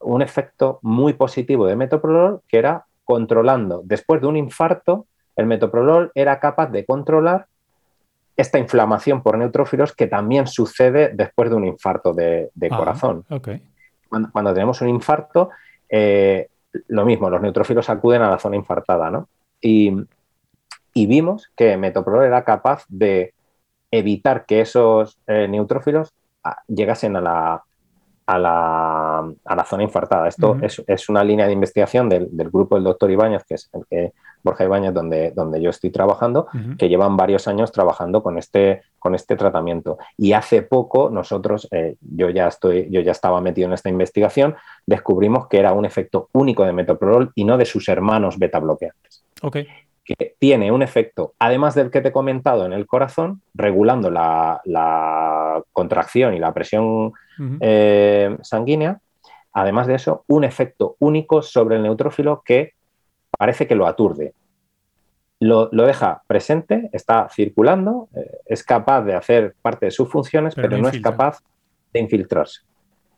un 0.00 0.22
efecto 0.22 0.80
muy 0.82 1.14
positivo 1.14 1.66
de 1.66 1.76
metoprolol 1.76 2.42
que 2.48 2.58
era 2.58 2.84
controlando, 3.04 3.82
después 3.84 4.20
de 4.20 4.26
un 4.26 4.36
infarto, 4.36 5.06
el 5.36 5.46
metoprolol 5.46 6.10
era 6.14 6.40
capaz 6.40 6.68
de 6.68 6.84
controlar 6.84 7.46
esta 8.36 8.58
inflamación 8.58 9.22
por 9.22 9.38
neutrófilos 9.38 9.94
que 9.94 10.06
también 10.06 10.46
sucede 10.46 11.10
después 11.14 11.50
de 11.50 11.56
un 11.56 11.64
infarto 11.64 12.12
de, 12.12 12.50
ah, 12.70 12.76
corazón. 12.76 13.24
Cuando, 14.08 14.54
tenemos 14.54 14.80
un 14.80 14.88
infarto, 14.88 15.50
eh, 15.88 16.48
lo 16.88 17.04
mismo, 17.04 17.30
los 17.30 17.40
neutrófilos 17.40 17.88
acuden 17.90 18.22
a 18.22 18.30
la 18.30 18.38
zona 18.38 18.56
infartada, 18.56 19.10
¿no? 19.10 19.28
Y, 19.60 19.92
vimos 20.94 21.50
que 21.56 21.76
metoprolol 21.76 22.24
era 22.24 22.44
capaz 22.44 22.84
de 22.88 23.34
evitar 23.90 24.46
que 24.46 24.60
esos 24.60 25.18
eh, 25.26 25.48
neutrófilos 25.48 26.12
ah, 26.44 26.62
llegasen 26.68 27.16
a 27.16 27.20
la, 27.20 27.64
a 28.26 28.38
la, 28.38 29.64
zona 29.64 29.82
infartada. 29.82 30.28
Esto 30.28 30.56
es, 30.62 31.08
una 31.08 31.22
línea 31.22 31.46
de 31.46 31.52
investigación 31.52 32.08
del, 32.08 32.28
grupo 32.50 32.76
del 32.76 32.84
doctor 32.84 33.10
Ibáñez, 33.10 33.44
que 33.44 33.54
es 33.54 33.70
el 33.72 33.84
que 33.88 34.12
Borja 34.42 34.64
Ibáñez, 34.64 34.92
donde, 34.92 35.30
donde 35.32 35.60
yo 35.60 35.70
estoy 35.70 35.90
trabajando, 35.90 36.46
que 36.78 36.88
llevan 36.88 37.16
varios 37.16 37.48
años 37.48 37.72
trabajando 37.72 38.22
con 38.22 38.38
este, 38.38 38.82
con 38.98 39.14
este 39.14 39.36
tratamiento. 39.36 39.98
Y 40.16 40.32
hace 40.32 40.62
poco 40.62 41.10
nosotros, 41.10 41.68
eh, 41.70 41.96
yo, 42.00 42.30
ya 42.30 42.48
estoy, 42.48 42.88
yo 42.90 43.00
ya 43.00 43.12
estaba 43.12 43.40
metido 43.40 43.68
en 43.68 43.74
esta 43.74 43.90
investigación, 43.90 44.54
descubrimos 44.86 45.48
que 45.48 45.58
era 45.58 45.72
un 45.72 45.84
efecto 45.84 46.28
único 46.32 46.64
de 46.64 46.72
metoprolol 46.72 47.32
y 47.34 47.44
no 47.44 47.58
de 47.58 47.66
sus 47.66 47.88
hermanos 47.88 48.38
beta 48.38 48.58
bloqueantes. 48.58 49.24
Okay 49.42 49.66
que 50.04 50.34
tiene 50.38 50.70
un 50.70 50.82
efecto, 50.82 51.32
además 51.38 51.74
del 51.74 51.90
que 51.90 52.02
te 52.02 52.08
he 52.08 52.12
comentado 52.12 52.66
en 52.66 52.74
el 52.74 52.86
corazón, 52.86 53.40
regulando 53.54 54.10
la, 54.10 54.60
contracción 55.72 56.34
y 56.34 56.38
la 56.38 56.52
presión 56.52 57.12
eh, 57.60 58.36
sanguínea, 58.42 59.00
además 59.52 59.86
de 59.86 59.94
eso, 59.94 60.24
un 60.28 60.44
efecto 60.44 60.96
único 60.98 61.42
sobre 61.42 61.76
el 61.76 61.82
neutrófilo 61.82 62.42
que 62.44 62.72
parece 63.36 63.66
que 63.66 63.74
lo 63.74 63.86
aturde. 63.86 64.34
Lo, 65.40 65.68
deja 65.68 66.22
presente, 66.26 66.88
está 66.92 67.28
circulando, 67.28 68.08
eh, 68.16 68.38
es 68.46 68.62
capaz 68.64 69.02
de 69.02 69.14
hacer 69.14 69.54
parte 69.60 69.86
de 69.86 69.90
sus 69.90 70.08
funciones, 70.08 70.54
pero, 70.54 70.78
no 70.78 70.88
es 70.88 71.00
capaz 71.00 71.40
de 71.92 72.00
infiltrarse 72.00 72.62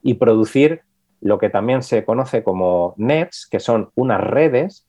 y 0.03 0.15
producir 0.15 0.83
lo 1.21 1.39
que 1.39 1.51
también 1.51 1.83
se 1.83 2.05
conoce 2.05 2.43
como 2.43 2.95
nets, 2.97 3.47
que 3.47 3.61
son 3.61 3.91
unas 3.95 4.21
redes 4.21 4.87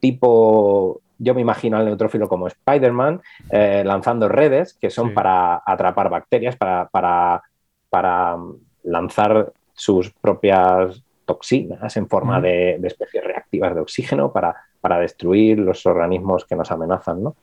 tipo 0.00 1.00
yo 1.18 1.34
me 1.34 1.40
imagino 1.40 1.76
al 1.76 1.84
neutrófilo 1.84 2.28
como 2.28 2.46
Spider-Man 2.46 3.20
eh, 3.50 3.82
lanzando 3.84 4.28
redes 4.28 4.74
que 4.80 4.88
son 4.88 5.14
para 5.14 5.62
atrapar 5.66 6.08
bacterias, 6.08 6.56
para, 6.56 6.88
para, 6.88 7.42
um, 7.92 8.58
lanzar 8.82 9.52
sus 9.72 10.10
propias 10.10 11.02
toxinas 11.24 11.96
en 11.96 12.08
forma 12.08 12.40
de, 12.40 12.80
especies 12.82 13.22
reactivas 13.22 13.74
de 13.74 13.80
oxígeno 13.80 14.32
para, 14.32 14.56
para, 14.80 14.98
destruir 14.98 15.58
los 15.58 15.84
organismos 15.86 16.44
que 16.44 16.56
nos 16.56 16.70
amenazan. 16.70 17.22
¿no? 17.22 17.36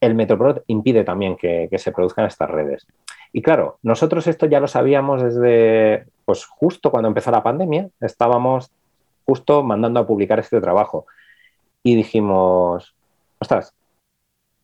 El 0.00 0.14
metoprolol 0.14 0.62
impide 0.68 1.04
también 1.04 1.36
que, 1.36 1.68
que, 1.70 1.78
se 1.78 1.92
produzcan 1.92 2.26
estas 2.26 2.50
redes. 2.50 2.86
Y 3.32 3.42
claro, 3.42 3.78
nosotros 3.82 4.26
esto 4.28 4.46
ya 4.46 4.60
lo 4.60 4.68
sabíamos 4.68 5.22
desde, 5.22 6.06
pues 6.24 6.44
justo 6.46 6.90
cuando 6.90 7.08
empezó 7.08 7.30
la 7.30 7.42
pandemia, 7.42 7.88
estábamos 8.00 8.70
justo 9.26 9.62
mandando 9.62 10.00
a 10.00 10.06
publicar 10.06 10.38
este 10.38 10.60
trabajo 10.60 11.06
y 11.82 11.96
dijimos, 11.96 12.94
ostras, 13.38 13.74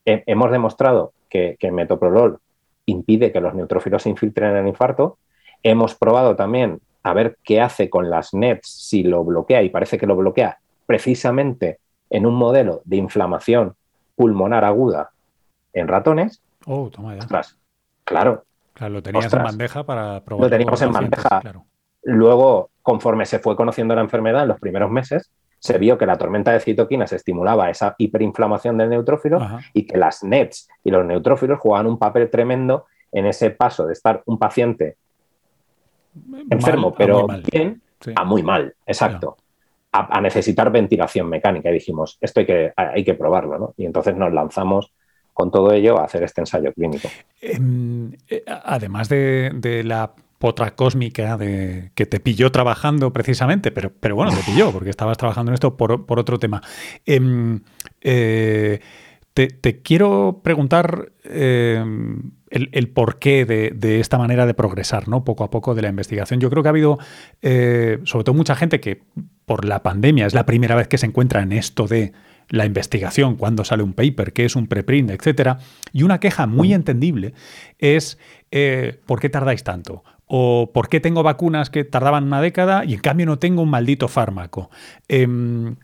hemos 0.04 0.50
demostrado 0.50 1.12
que, 1.28 1.56
que, 1.58 1.70
metoprolol 1.70 2.40
impide 2.86 3.32
que 3.32 3.40
los 3.40 3.54
neutrófilos 3.54 4.02
se 4.02 4.10
infiltren 4.10 4.50
en 4.50 4.56
el 4.58 4.68
infarto. 4.68 5.18
Hemos 5.62 5.94
probado 5.94 6.36
también 6.36 6.80
a 7.02 7.14
ver 7.14 7.38
qué 7.42 7.60
hace 7.60 7.90
con 7.90 8.10
las 8.10 8.34
NETs 8.34 8.68
si 8.68 9.02
lo 9.02 9.24
bloquea 9.24 9.62
y 9.62 9.70
parece 9.70 9.98
que 9.98 10.06
lo 10.06 10.16
bloquea 10.16 10.58
precisamente 10.86 11.78
en 12.10 12.26
un 12.26 12.34
modelo 12.34 12.82
de 12.84 12.96
inflamación 12.96 13.74
pulmonar 14.14 14.64
aguda 14.64 15.10
en 15.72 15.88
ratones. 15.88 16.42
Oh, 16.66 16.90
toma 16.90 17.16
ya. 17.16 17.26
claro. 18.04 18.44
Claro, 18.74 18.94
lo 18.94 19.02
tenías 19.02 19.32
en 19.32 19.42
bandeja 19.42 19.84
para 19.84 20.20
probar. 20.24 20.44
Lo 20.44 20.50
teníamos 20.50 20.80
en 20.80 20.92
bandeja. 20.92 21.42
Luego, 22.04 22.70
conforme 22.80 23.26
se 23.26 23.38
fue 23.38 23.54
conociendo 23.54 23.94
la 23.94 24.00
enfermedad 24.00 24.42
en 24.42 24.48
los 24.48 24.60
primeros 24.60 24.90
meses, 24.90 25.30
se 25.62 25.78
vio 25.78 25.96
que 25.96 26.06
la 26.06 26.18
tormenta 26.18 26.50
de 26.50 26.58
citoquinas 26.58 27.12
estimulaba 27.12 27.70
esa 27.70 27.94
hiperinflamación 27.96 28.76
del 28.78 28.90
neutrófilo 28.90 29.38
y 29.72 29.86
que 29.86 29.96
las 29.96 30.24
NETs 30.24 30.68
y 30.82 30.90
los 30.90 31.06
neutrófilos 31.06 31.60
jugaban 31.60 31.86
un 31.86 32.00
papel 32.00 32.28
tremendo 32.30 32.86
en 33.12 33.26
ese 33.26 33.50
paso 33.50 33.86
de 33.86 33.92
estar 33.92 34.24
un 34.26 34.40
paciente 34.40 34.96
enfermo, 36.50 36.92
pero 36.92 37.28
bien, 37.52 37.80
a 38.16 38.24
muy 38.24 38.42
mal, 38.42 38.74
exacto. 38.84 39.36
A, 39.92 40.20
necesitar 40.20 40.72
ventilación 40.72 41.28
mecánica. 41.28 41.70
Y 41.70 41.74
dijimos, 41.74 42.18
esto 42.20 42.40
hay 42.40 42.46
que, 42.46 42.72
hay 42.74 43.04
que 43.04 43.14
probarlo, 43.14 43.58
¿no? 43.58 43.74
Y 43.76 43.84
entonces 43.84 44.16
nos 44.16 44.32
lanzamos 44.32 44.92
con 45.32 45.52
todo 45.52 45.70
ello 45.72 46.00
a 46.00 46.06
hacer 46.06 46.24
este 46.24 46.40
ensayo 46.40 46.72
clínico. 46.72 47.08
Em, 47.40 48.12
eh, 48.28 48.42
además 48.46 49.08
de 49.08 49.82
la 49.84 50.12
otra 50.50 50.74
cósmica 50.74 51.36
de, 51.36 51.90
que 51.94 52.06
te 52.06 52.20
pilló 52.20 52.50
trabajando 52.52 53.12
precisamente, 53.12 53.70
pero, 53.70 53.92
pero 53.98 54.16
bueno, 54.16 54.32
te 54.32 54.42
pilló 54.42 54.72
porque 54.72 54.90
estabas 54.90 55.18
trabajando 55.18 55.50
en 55.50 55.54
esto 55.54 55.76
por, 55.76 56.18
otro 56.18 56.38
tema. 56.38 56.62
Em, 57.06 57.60
eh, 58.00 58.80
te, 59.34 59.82
quiero 59.82 60.40
preguntar 60.44 61.12
em, 61.24 62.32
el, 62.50 62.88
porqué 62.90 63.46
de, 63.46 64.00
esta 64.00 64.18
manera 64.18 64.46
de 64.46 64.54
progresar, 64.54 65.08
¿no? 65.08 65.24
Poco 65.24 65.44
a 65.44 65.50
poco 65.50 65.74
de 65.74 65.82
la 65.82 65.88
investigación. 65.88 66.38
Yo 66.40 66.50
creo 66.50 66.62
que 66.62 66.68
ha 66.68 66.70
habido, 66.70 66.98
eh, 67.40 67.98
sobre 68.04 68.24
todo, 68.24 68.34
mucha 68.34 68.54
gente 68.54 68.80
que 68.80 69.02
por 69.46 69.64
la 69.64 69.82
pandemia 69.82 70.26
es 70.26 70.34
la 70.34 70.44
primera 70.44 70.74
vez 70.74 70.88
que 70.88 70.98
se 70.98 71.06
encuentra 71.06 71.42
en 71.42 71.52
esto 71.52 71.86
de 71.86 72.12
la 72.48 72.66
investigación, 72.66 73.36
cuando 73.36 73.64
sale 73.64 73.82
un 73.82 73.94
paper, 73.94 74.32
qué 74.34 74.44
es 74.44 74.56
un 74.56 74.66
preprint, 74.66 75.10
etcétera. 75.10 75.58
Y 75.92 76.02
una 76.02 76.20
queja 76.20 76.46
muy 76.46 76.74
entendible 76.74 77.32
es 77.78 78.18
eh, 78.52 79.00
¿por 79.06 79.18
qué 79.18 79.30
tardáis 79.30 79.64
tanto? 79.64 80.04
O 80.26 80.70
por 80.72 80.88
qué 80.88 81.00
tengo 81.00 81.22
vacunas 81.22 81.70
que 81.70 81.84
tardaban 81.84 82.24
una 82.24 82.40
década 82.40 82.84
y 82.84 82.94
en 82.94 83.00
cambio 83.00 83.26
no 83.26 83.38
tengo 83.38 83.62
un 83.62 83.70
maldito 83.70 84.08
fármaco. 84.08 84.70
Em, 85.08 85.76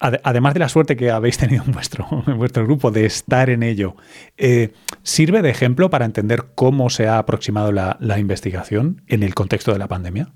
además 0.00 0.54
de 0.54 0.60
la 0.60 0.68
suerte 0.68 0.96
que 0.96 1.10
habéis 1.10 1.38
tenido 1.38 1.62
en 1.64 1.72
vuestro, 1.72 2.06
en 2.26 2.38
vuestro 2.38 2.64
grupo 2.64 2.90
de 2.90 3.04
estar 3.04 3.50
en 3.50 3.62
ello, 3.62 3.94
eh, 4.36 4.72
¿sirve 5.02 5.42
de 5.42 5.50
ejemplo 5.50 5.90
para 5.90 6.04
entender 6.04 6.44
cómo 6.54 6.90
se 6.90 7.06
ha 7.06 7.18
aproximado 7.18 7.70
la, 7.72 8.18
investigación 8.18 9.02
en 9.08 9.22
el 9.22 9.34
contexto 9.34 9.72
de 9.72 9.78
la 9.78 9.88
pandemia? 9.88 10.28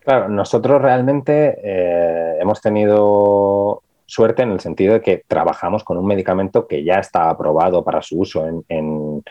Claro, 0.00 0.28
nosotros 0.28 0.80
realmente 0.80 1.58
eh, 1.62 2.38
hemos 2.40 2.60
tenido 2.60 3.82
suerte 4.06 4.42
en 4.42 4.50
el 4.50 4.60
sentido 4.60 4.94
de 4.94 5.02
que 5.02 5.22
trabajamos 5.28 5.84
con 5.84 5.96
un 5.96 6.06
medicamento 6.06 6.66
que 6.66 6.82
ya 6.82 6.94
está 6.94 7.30
aprobado 7.30 7.84
para 7.84 8.02
su 8.02 8.18
uso 8.18 8.44
en, 8.68 9.22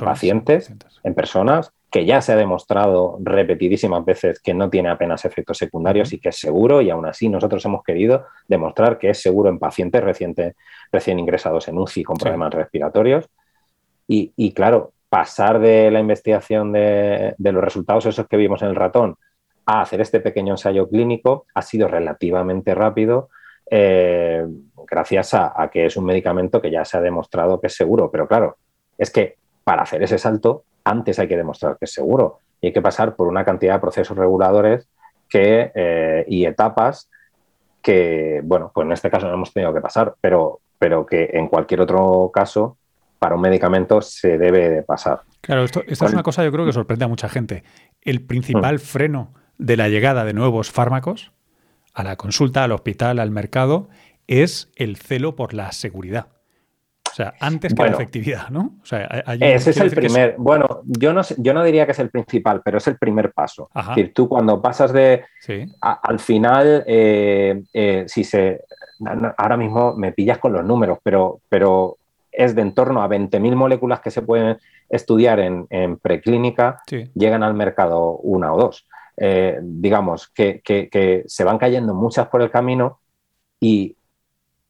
pacientes, 0.00 0.72
en 1.04 1.14
personas, 1.14 1.72
que 1.92 2.06
ya 2.06 2.22
se 2.22 2.32
ha 2.32 2.36
demostrado 2.36 3.18
repetidísimas 3.22 4.02
veces 4.02 4.40
que 4.40 4.54
no 4.54 4.70
tiene 4.70 4.88
apenas 4.88 5.26
efectos 5.26 5.58
secundarios 5.58 6.14
y 6.14 6.18
que 6.18 6.30
es 6.30 6.40
seguro 6.40 6.80
y 6.80 6.88
aún 6.88 7.04
así 7.04 7.28
nosotros 7.28 7.62
hemos 7.66 7.84
querido 7.84 8.24
demostrar 8.48 8.98
que 8.98 9.10
es 9.10 9.20
seguro 9.20 9.50
en 9.50 9.58
pacientes 9.58 10.02
recién 10.90 11.18
ingresados 11.18 11.68
en 11.68 11.76
UCI 11.76 12.02
con 12.02 12.16
problemas 12.16 12.54
respiratorios. 12.54 13.28
Y, 14.08 14.52
claro, 14.54 14.92
pasar 15.10 15.58
de 15.58 15.90
la 15.90 16.00
investigación 16.00 16.72
de, 16.72 17.34
los 17.38 17.62
resultados 17.62 18.06
esos 18.06 18.26
que 18.26 18.38
vimos 18.38 18.62
en 18.62 18.68
el 18.68 18.76
ratón 18.76 19.16
a 19.66 19.82
hacer 19.82 20.00
este 20.00 20.20
pequeño 20.20 20.54
ensayo 20.54 20.88
clínico 20.88 21.46
ha 21.54 21.60
sido 21.60 21.88
relativamente 21.88 22.74
rápido 22.74 23.28
eh, 23.70 24.44
gracias 24.86 25.34
a, 25.34 25.52
a 25.54 25.70
que 25.70 25.86
es 25.86 25.96
un 25.96 26.06
medicamento 26.06 26.60
que 26.60 26.70
ya 26.70 26.86
se 26.86 26.96
ha 26.96 27.00
demostrado 27.02 27.60
que 27.60 27.66
es 27.66 27.74
seguro. 27.74 28.10
Pero 28.10 28.26
claro, 28.26 28.56
es 28.96 29.10
que 29.10 29.36
para 29.62 29.82
hacer 29.82 30.02
ese 30.02 30.18
salto 30.18 30.64
antes 30.84 31.18
hay 31.18 31.28
que 31.28 31.36
demostrar 31.36 31.76
que 31.78 31.84
es 31.84 31.92
seguro 31.92 32.38
y 32.60 32.68
hay 32.68 32.72
que 32.72 32.82
pasar 32.82 33.16
por 33.16 33.28
una 33.28 33.44
cantidad 33.44 33.74
de 33.74 33.80
procesos 33.80 34.16
reguladores 34.16 34.88
que, 35.28 35.72
eh, 35.74 36.24
y 36.28 36.44
etapas 36.44 37.08
que, 37.82 38.40
bueno, 38.44 38.70
pues 38.72 38.86
en 38.86 38.92
este 38.92 39.10
caso 39.10 39.26
no 39.26 39.34
hemos 39.34 39.52
tenido 39.52 39.74
que 39.74 39.80
pasar, 39.80 40.14
pero, 40.20 40.60
pero 40.78 41.04
que 41.04 41.30
en 41.32 41.48
cualquier 41.48 41.80
otro 41.80 42.30
caso 42.32 42.76
para 43.18 43.34
un 43.34 43.40
medicamento 43.40 44.00
se 44.00 44.38
debe 44.38 44.68
de 44.68 44.82
pasar. 44.82 45.22
Claro, 45.40 45.64
esto, 45.64 45.82
es 45.86 46.00
una 46.00 46.22
cosa 46.22 46.44
yo 46.44 46.52
creo 46.52 46.64
que 46.64 46.72
sorprende 46.72 47.04
a 47.04 47.08
mucha 47.08 47.28
gente. 47.28 47.64
El 48.00 48.24
principal 48.24 48.76
mm. 48.76 48.78
freno 48.80 49.34
de 49.58 49.76
la 49.76 49.88
llegada 49.88 50.24
de 50.24 50.32
nuevos 50.32 50.70
fármacos 50.70 51.32
a 51.94 52.04
la 52.04 52.16
consulta, 52.16 52.64
al 52.64 52.72
hospital, 52.72 53.18
al 53.18 53.30
mercado, 53.30 53.88
es 54.26 54.70
el 54.76 54.96
celo 54.96 55.36
por 55.36 55.54
la 55.54 55.72
seguridad. 55.72 56.28
O 57.12 57.14
sea, 57.14 57.34
antes 57.40 57.74
que 57.74 57.82
la 57.82 57.90
efectividad, 57.90 58.48
¿no? 58.48 58.76
ese 59.38 59.70
es 59.70 59.76
el 59.76 59.90
primer. 59.90 60.34
Bueno, 60.38 60.80
yo 60.84 61.12
no, 61.12 61.20
yo 61.36 61.52
no 61.52 61.62
diría 61.62 61.84
que 61.84 61.92
es 61.92 61.98
el 61.98 62.08
principal, 62.08 62.62
pero 62.64 62.78
es 62.78 62.86
el 62.86 62.96
primer 62.96 63.32
paso. 63.32 63.68
Es 63.74 63.86
decir, 63.88 64.14
tú 64.14 64.28
cuando 64.28 64.62
pasas 64.62 64.94
de. 64.94 65.24
al 65.80 66.18
final, 66.18 66.84
eh, 66.86 67.62
eh, 67.74 68.04
si 68.08 68.24
se. 68.24 68.64
Ahora 69.36 69.58
mismo 69.58 69.94
me 69.94 70.12
pillas 70.12 70.38
con 70.38 70.54
los 70.54 70.64
números, 70.64 70.98
pero, 71.02 71.40
pero 71.50 71.98
es 72.30 72.54
de 72.54 72.62
en 72.62 72.72
torno 72.72 73.02
a 73.02 73.08
20.000 73.08 73.54
moléculas 73.56 74.00
que 74.00 74.10
se 74.10 74.22
pueden 74.22 74.56
estudiar 74.88 75.38
en, 75.40 75.98
preclínica, 75.98 76.80
llegan 77.14 77.42
al 77.42 77.52
mercado 77.52 78.16
una 78.18 78.54
o 78.54 78.58
dos. 78.58 78.86
Eh, 79.18 79.58
digamos 79.62 80.28
que, 80.28 80.62
que 80.62 81.24
se 81.26 81.44
van 81.44 81.58
cayendo 81.58 81.94
muchas 81.94 82.28
por 82.28 82.40
el 82.40 82.50
camino 82.50 83.00
y 83.60 83.96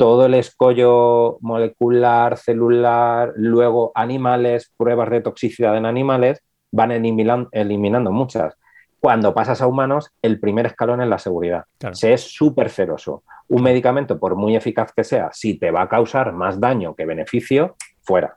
todo 0.03 0.27
el 0.27 0.35
escollo 0.35 1.39
molecular, 1.43 2.37
celular, 2.37 3.35
luego 3.37 3.93
animales, 3.95 4.73
pruebas 4.77 5.09
de 5.11 5.21
toxicidad 5.21 5.77
en 5.77 5.87
animales, 5.87 6.43
van 6.73 6.91
eliminando, 6.91 8.11
muchas. 8.11 8.57
Cuando 8.99 9.33
pasas 9.33 9.63
a 9.63 9.69
humanos, 9.69 10.11
el 10.21 10.41
primer 10.41 10.67
escalón 10.67 11.03
es 11.03 11.09
la 11.09 11.21
seguridad. 11.21 11.67
Se 11.93 12.15
es 12.15 12.21
súper 12.21 12.69
celoso. 12.69 13.23
Un 13.47 13.63
medicamento, 13.63 14.19
por 14.19 14.35
muy 14.35 14.57
eficaz 14.57 14.93
que 14.93 15.05
sea, 15.05 15.31
si 15.33 15.57
te 15.57 15.71
va 15.71 15.83
a 15.83 15.89
causar 15.89 16.33
más 16.33 16.59
daño 16.59 16.97
que 16.97 17.07
beneficio, 17.07 17.77
fuera. 18.01 18.37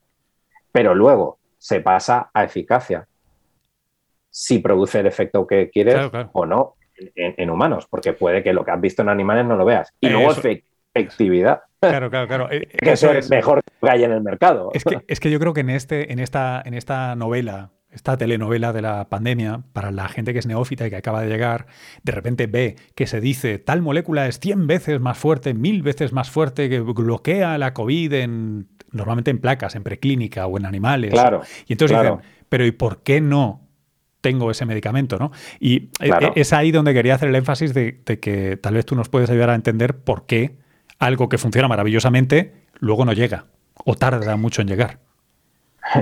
Pero 0.72 0.94
luego 0.94 1.40
se 1.58 1.80
pasa 1.80 2.30
a 2.32 2.44
eficacia. 2.44 3.08
si 4.30 4.60
produce 4.60 5.00
el 5.00 5.08
efecto 5.08 5.48
que 5.48 5.72
quieres 5.72 6.12
o 6.32 6.46
no 6.46 6.76
en, 7.16 7.50
humanos, 7.50 7.88
porque 7.90 8.14
puede 8.14 8.44
que 8.44 8.54
lo 8.54 8.64
que 8.64 8.70
has 8.70 8.80
visto 8.80 9.02
en 9.02 9.10
animales 9.10 9.48
no 9.48 9.56
lo 9.56 9.66
veas. 9.66 9.92
Y 10.00 10.10
luego 10.10 10.32
efectividad. 10.96 11.62
Claro, 11.80 12.10
claro, 12.10 12.28
claro. 12.28 12.48
Eh, 12.52 12.68
que 12.68 12.92
eso 12.92 13.12
es 13.12 13.30
mejor 13.30 13.62
que 13.64 13.90
hay 13.90 14.04
en 14.04 14.12
el 14.12 14.22
mercado. 14.22 14.72
Es 14.74 14.84
que, 14.84 15.02
es 15.08 15.20
que 15.20 15.30
yo 15.30 15.40
creo 15.40 15.54
que 15.54 15.62
en, 15.62 15.70
este, 15.70 16.12
en, 16.12 16.20
esta, 16.20 16.62
en 16.66 16.74
esta 16.74 17.16
novela, 17.16 17.72
esta 17.92 18.18
telenovela 18.18 18.74
de 18.74 18.82
la 18.82 19.10
pandemia, 19.10 19.62
para 19.74 19.92
la 19.92 20.08
gente 20.08 20.34
que 20.34 20.40
es 20.40 20.48
neófita 20.48 20.88
y 20.88 20.90
que 20.90 20.96
acaba 20.96 21.22
de 21.22 21.30
llegar, 21.30 21.68
de 22.04 22.12
repente 22.12 22.48
ve 22.48 22.76
que 22.96 23.08
se 23.08 23.22
dice 23.22 23.60
tal 23.60 23.82
molécula 23.82 24.28
es 24.28 24.40
100 24.40 24.68
veces 24.68 25.00
más 25.00 25.18
fuerte, 25.18 25.54
mil 25.54 25.84
veces 25.84 26.14
más 26.14 26.30
fuerte, 26.30 26.70
que 26.70 26.80
bloquea 26.80 27.58
la 27.58 27.74
COVID 27.74 28.14
en, 28.14 28.68
normalmente 28.92 29.32
en 29.32 29.40
placas, 29.40 29.76
en 29.76 29.84
preclínica 29.84 30.48
o 30.48 30.58
en 30.58 30.66
animales. 30.66 31.12
Claro. 31.12 31.42
Y 31.68 31.74
entonces 31.74 32.00
dicen, 32.00 32.20
pero 32.50 32.66
¿y 32.66 32.72
por 32.72 33.04
qué 33.04 33.22
no 33.22 33.66
tengo 34.22 34.50
ese 34.50 34.66
medicamento, 34.66 35.20
¿no? 35.20 35.32
Y 35.60 35.92
e, 36.00 36.10
e, 36.10 36.32
es 36.36 36.52
ahí 36.52 36.72
donde 36.72 36.96
quería 36.96 37.14
hacer 37.14 37.30
el 37.30 37.36
énfasis 37.36 37.76
de, 37.76 38.02
que 38.04 38.58
tal 38.58 38.74
vez 38.74 38.84
tú 38.84 38.96
nos 38.96 39.08
puedes 39.08 39.30
ayudar 39.30 39.52
a 39.52 39.56
entender 39.56 39.98
por 40.00 40.26
qué 40.26 40.58
algo 41.00 41.30
que 41.30 41.38
funciona 41.38 41.68
maravillosamente 41.68 42.54
luego 42.80 43.06
no 43.06 43.14
llega 43.14 43.46
o 43.86 43.96
tarda 43.96 44.36
mucho 44.36 44.62
en 44.62 44.68
llegar. 44.68 45.00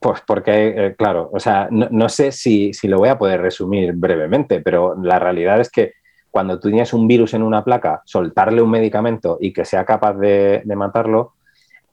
Pues 0.00 0.20
porque, 0.26 0.74
eh, 0.76 0.94
claro, 0.98 1.30
o 1.32 1.38
sea, 1.38 1.68
no, 1.70 2.08
sé 2.08 2.32
si, 2.32 2.72
lo 2.82 2.98
voy 2.98 3.08
a 3.08 3.18
poder 3.18 3.40
resumir 3.40 3.92
brevemente, 3.92 4.60
pero 4.60 4.96
la 5.00 5.20
realidad 5.20 5.60
es 5.60 5.70
que 5.70 5.92
cuando 6.32 6.58
tú 6.58 6.70
tienes 6.70 6.92
un 6.92 7.06
virus 7.06 7.34
en 7.34 7.44
una 7.44 7.62
placa, 7.62 8.02
soltarle 8.04 8.60
un 8.62 8.70
medicamento 8.70 9.38
y 9.40 9.52
que 9.52 9.64
sea 9.64 9.84
capaz 9.84 10.14
de 10.14 10.64
matarlo, 10.74 11.34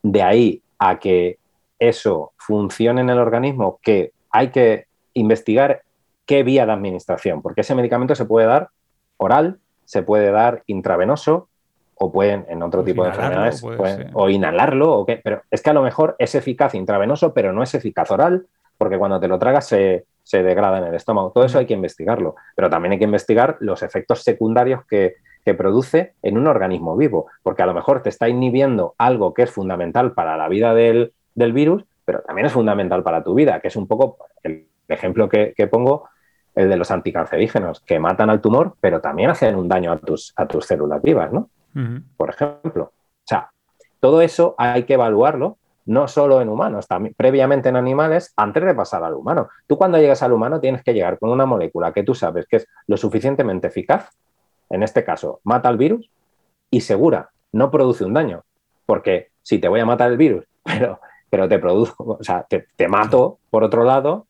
de 0.02 0.24
ahí 0.24 0.64
a 0.80 0.98
que 0.98 1.38
eso 1.78 2.34
funcione 2.38 3.02
en 3.02 3.10
el 3.10 3.20
organismo, 3.20 3.80
que 3.82 4.12
hay 4.32 4.50
que 4.50 4.88
investigar 5.14 5.84
qué 6.26 6.44
vía 6.44 6.66
de 6.66 6.72
administración, 6.72 7.42
porque 7.42 7.62
ese 7.62 7.76
medicamento 7.76 8.16
se 8.16 8.26
puede 8.26 8.48
dar 8.48 8.70
oral, 9.18 9.60
se 9.86 10.02
puede 10.02 10.32
dar 10.32 10.64
intravenoso, 10.68 11.50
o 11.96 12.12
pueden 12.12 12.46
en 12.50 12.64
otro 12.64 12.84
tipo 12.84 13.04
de 13.04 13.10
enfermedades 13.10 13.64
o 14.14 14.30
inhalarlo 14.30 14.92
o 14.92 15.06
qué, 15.06 15.22
pero 15.24 15.42
es 15.50 15.62
que 15.62 15.70
a 15.70 15.74
lo 15.74 15.82
mejor 15.82 16.16
es 16.20 16.36
eficaz 16.36 16.76
intravenoso 16.76 17.34
pero 17.34 17.54
no 17.54 17.64
es 17.64 17.74
eficaz 17.76 18.12
oral 18.12 18.48
porque 18.78 18.98
cuando 18.98 19.20
te 19.20 19.28
lo 19.28 19.40
tragas 19.40 19.68
se, 19.68 20.06
degrada 20.30 20.80
en 20.80 20.86
el 20.86 20.96
estómago. 20.96 21.32
Todo 21.32 21.46
eso 21.46 21.60
hay 21.60 21.66
que 21.66 21.74
investigarlo, 21.74 22.36
pero 22.56 22.70
también 22.70 22.94
hay 22.94 22.98
que 23.00 23.06
investigar 23.06 23.58
los 23.60 23.84
efectos 23.84 24.24
secundarios 24.24 24.86
que, 24.86 25.16
produce 25.58 26.14
en 26.22 26.38
un 26.38 26.48
organismo 26.48 26.96
vivo, 26.96 27.28
porque 27.44 27.64
a 27.64 27.66
lo 27.66 27.74
mejor 27.74 28.02
te 28.02 28.08
está 28.08 28.30
inhibiendo 28.30 28.96
algo 28.98 29.34
que 29.34 29.44
es 29.44 29.52
fundamental 29.52 30.14
para 30.14 30.38
la 30.38 30.48
vida 30.48 30.74
del, 30.74 31.14
virus, 31.36 31.84
pero 32.06 32.22
también 32.22 32.46
es 32.46 32.54
fundamental 32.54 33.04
para 33.04 33.26
tu 33.26 33.34
vida, 33.34 33.60
que 33.60 33.68
es 33.68 33.76
un 33.76 33.86
poco 33.86 34.18
el 34.42 34.68
ejemplo 34.88 35.28
que, 35.28 35.54
que 35.56 35.68
pongo, 35.68 36.08
el 36.56 36.70
de 36.70 36.78
los 36.78 36.92
anticancerígenos, 36.92 37.82
que 37.82 38.00
matan 38.00 38.30
al 38.30 38.40
tumor, 38.40 38.76
pero 38.80 39.02
también 39.02 39.32
hacen 39.32 39.56
un 39.56 39.68
daño 39.68 39.92
a 39.92 39.98
tus, 39.98 40.32
a 40.38 40.46
tus 40.46 40.66
células 40.66 41.02
vivas, 41.02 41.34
¿no? 41.34 41.50
Por 42.18 42.30
ejemplo. 42.30 42.84
O 42.94 43.26
sea, 43.26 43.50
todo 44.00 44.22
eso 44.22 44.56
hay 44.58 44.84
que 44.84 44.94
evaluarlo, 44.94 45.58
no 45.86 46.08
solo 46.08 46.42
en 46.42 46.50
humanos, 46.50 46.88
también 46.88 47.14
previamente 47.16 47.70
en 47.70 47.76
animales, 47.76 48.34
antes 48.36 48.64
de 48.64 48.74
pasar 48.74 49.04
al 49.04 49.16
humano. 49.16 49.50
Tú 49.68 49.78
cuando 49.78 49.98
llegas 49.98 50.24
al 50.24 50.34
humano 50.34 50.60
tienes 50.60 50.84
que 50.84 50.94
llegar 50.94 51.20
con 51.20 51.30
una 51.30 51.46
molécula 51.46 51.92
que 51.92 52.04
tú 52.04 52.16
sabes 52.16 52.46
que 52.48 52.58
es 52.58 52.68
lo 52.88 52.98
suficientemente 52.98 53.68
eficaz, 53.68 54.10
en 54.70 54.84
este 54.84 55.04
caso, 55.04 55.40
mata 55.44 55.70
al 55.70 55.78
virus 55.78 56.10
y 56.70 56.82
segura, 56.82 57.30
no 57.52 57.70
produce 57.70 58.04
un 58.06 58.14
daño. 58.14 58.44
Porque 58.86 59.30
si 59.42 59.60
te 59.60 59.68
voy 59.68 59.80
a 59.80 59.86
matar 59.86 60.12
el 60.12 60.18
virus, 60.18 60.46
pero, 60.64 61.00
pero 61.30 61.48
te 61.48 61.60
produzco, 61.60 62.18
o 62.20 62.24
sea, 62.24 62.44
te, 62.44 62.68
te 62.76 62.88
mato 62.88 63.40
por 63.50 63.64
otro 63.64 63.84
lado, 63.84 64.28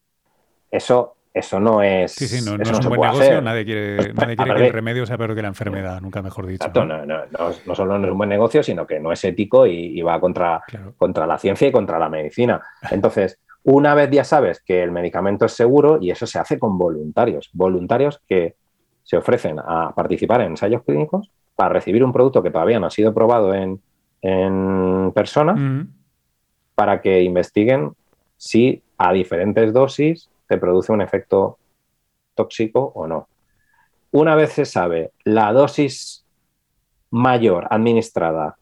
eso 0.72 1.16
eso 1.34 1.60
no 1.60 1.82
es. 1.82 2.12
Sí, 2.12 2.28
sí, 2.28 2.46
no, 2.46 2.62
es 2.62 2.72
un 2.72 2.90
buen 2.90 3.02
negocio. 3.02 3.42
Nadie 3.42 3.66
quiere, 3.66 4.14
nadie 4.14 4.36
quiere 4.36 4.56
que 4.56 4.68
el 4.68 4.74
remedio 4.74 5.06
sea 5.06 5.18
peor 5.18 5.34
que 5.34 5.42
la 5.42 5.48
enfermedad, 5.48 6.00
nunca 6.00 6.22
mejor 6.22 6.46
dicho. 6.46 6.68
Exacto, 6.68 6.86
¿no? 6.86 7.06
No, 7.06 7.24
no, 7.66 7.76
solo 7.76 7.98
no 7.98 8.06
es 8.06 8.12
un 8.12 8.18
buen 8.18 8.30
negocio, 8.30 8.62
sino 8.62 8.86
que 8.86 9.00
no 9.00 9.12
es 9.12 9.24
ético 9.24 9.66
y, 9.66 10.00
va 10.02 10.20
contra, 10.20 10.62
contra 10.96 11.26
la 11.26 11.40
ciencia 11.40 11.68
y 11.68 11.72
contra 11.72 11.98
la 11.98 12.08
medicina. 12.08 12.62
Entonces, 12.92 13.40
una 13.64 13.96
vez 13.96 14.12
ya 14.12 14.24
sabes 14.24 14.62
que 14.62 14.84
el 14.84 14.92
medicamento 14.92 15.46
es 15.46 15.54
seguro, 15.54 15.98
y 16.00 16.12
eso 16.12 16.28
se 16.28 16.38
hace 16.38 16.60
con 16.60 16.78
voluntarios, 16.78 17.50
voluntarios 17.54 18.22
que 18.28 18.56
se 19.04 19.18
ofrecen 19.18 19.58
a 19.60 19.94
participar 19.96 20.42
en 20.42 20.52
ensayos 20.52 20.84
clínicos 20.84 21.32
para 21.56 21.74
recibir 21.74 22.04
un 22.04 22.14
producto 22.14 22.44
que 22.44 22.52
todavía 22.52 22.80
no 22.80 22.88
ha 22.88 22.92
sido 22.92 23.14
probado 23.14 23.54
en, 23.54 23.82
personas, 25.14 25.60
para 26.76 27.02
que 27.02 27.24
investiguen 27.24 27.92
si 28.38 28.82
a 28.98 29.12
diferentes 29.12 29.74
dosis 29.74 30.30
produce 30.58 30.92
un 30.92 31.02
efecto 31.02 31.58
tóxico 32.36 32.92
o 32.96 33.08
no. 33.08 33.28
Una 34.12 34.36
vez 34.36 34.54
se 34.54 34.66
sabe 34.66 35.12
la 35.24 35.52
dosis 35.54 36.26
mayor 37.10 37.68
administrada 37.70 38.58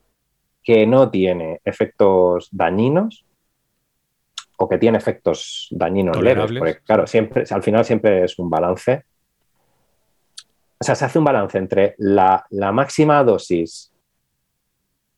que 0.64 0.86
no 0.86 1.10
tiene 1.10 1.62
efectos 1.66 2.50
dañinos 2.52 3.26
o 4.58 4.70
que 4.70 4.78
tiene 4.78 4.98
efectos 4.98 5.68
dañinos 5.72 6.22
leves, 6.22 6.52
porque 6.58 6.80
claro, 6.86 7.08
siempre, 7.08 7.44
al 7.50 7.64
final 7.64 7.84
siempre 7.84 8.24
es 8.26 8.38
un 8.38 8.50
balance. 8.50 9.04
O 10.80 10.84
sea, 10.84 10.96
se 10.96 11.06
hace 11.06 11.18
un 11.18 11.26
balance 11.26 11.58
entre 11.58 11.96
la, 11.98 12.46
máxima 12.72 13.24
dosis 13.24 13.92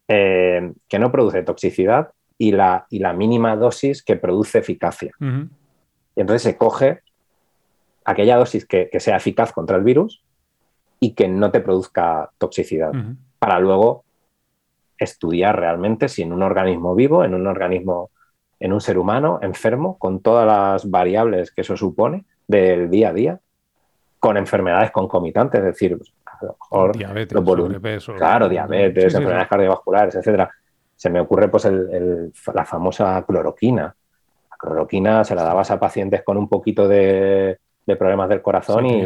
eh, 0.08 0.72
que 0.88 1.00
no 1.00 1.12
produce 1.12 1.44
toxicidad 1.44 2.12
y 2.38 2.52
la, 2.52 2.86
y 2.90 3.00
la, 3.00 3.14
mínima 3.14 3.56
dosis 3.56 4.02
que 4.04 4.16
produce 4.16 4.60
eficacia. 4.60 5.12
Y 6.15 6.21
entonces 6.21 6.41
se 6.43 6.58
coge 6.58 7.02
aquella 8.06 8.38
dosis 8.38 8.65
que, 8.65 8.89
sea 8.99 9.17
eficaz 9.17 9.52
contra 9.52 9.78
el 9.78 9.84
virus 9.84 10.23
y 10.99 11.13
que 11.13 11.28
no 11.28 11.52
te 11.52 11.60
produzca 11.60 12.32
toxicidad, 12.38 12.91
para 13.39 13.60
luego 13.60 14.04
estudiar 14.97 15.60
realmente 15.60 16.08
si 16.08 16.21
en 16.21 16.34
un 16.34 16.43
organismo 16.43 16.95
vivo, 16.95 17.23
en 17.23 17.34
un 17.34 17.47
organismo, 17.47 18.12
en 18.60 18.73
un 18.73 18.82
ser 18.82 18.97
humano 18.97 19.39
enfermo, 19.41 19.97
con 19.97 20.21
todas 20.21 20.47
las 20.47 20.89
variables 20.89 21.52
que 21.52 21.62
eso 21.62 21.76
supone 21.76 22.26
del 22.47 22.89
día 22.89 23.10
a 23.10 23.13
día, 23.13 23.39
con 24.19 24.38
enfermedades 24.38 24.91
concomitantes, 24.91 25.60
es 25.60 25.65
decir, 25.65 25.99
diabetes, 26.93 28.06
claro, 28.17 28.47
diabetes, 28.47 29.13
enfermedades 29.13 29.47
cardiovasculares, 29.47 30.15
etcétera. 30.15 30.49
Se 30.95 31.10
me 31.10 31.19
ocurre 31.19 31.49
pues 31.49 31.67
la 32.54 32.65
famosa 32.65 33.23
cloroquina, 33.28 33.93
cloroquina 34.63 35.23
se 35.23 35.36
la 35.36 35.43
dabas 35.43 35.69
a 35.71 35.80
pacientes 35.80 36.23
con 36.23 36.38
un 36.38 36.47
poquito 36.47 36.88
de, 36.88 37.60
problemas 37.86 38.30
del 38.30 38.41
corazón 38.41 38.86
y, 38.86 39.02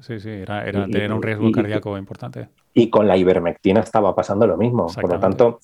sí, 0.00 0.20
sí, 0.20 0.30
era, 0.30 0.64
tener 0.64 1.12
un 1.12 1.22
riesgo 1.22 1.52
cardíaco 1.52 1.98
importante. 1.98 2.48
Y 2.72 2.88
con 2.88 3.06
la 3.06 3.16
ivermectina 3.16 3.80
estaba 3.80 4.14
pasando 4.14 4.46
lo 4.46 4.56
mismo. 4.56 4.86
Por 4.86 5.10
lo 5.10 5.20
tanto, 5.20 5.60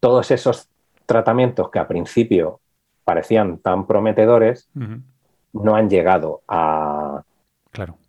todos 0.00 0.30
esos 0.30 0.68
tratamientos 1.06 1.70
que 1.70 1.78
a 1.78 1.86
principio 1.86 2.60
parecían 3.04 3.58
tan 3.58 3.86
prometedores 3.86 4.68
no 5.52 5.76
han 5.76 5.88
llegado 5.88 6.42
a, 6.48 7.22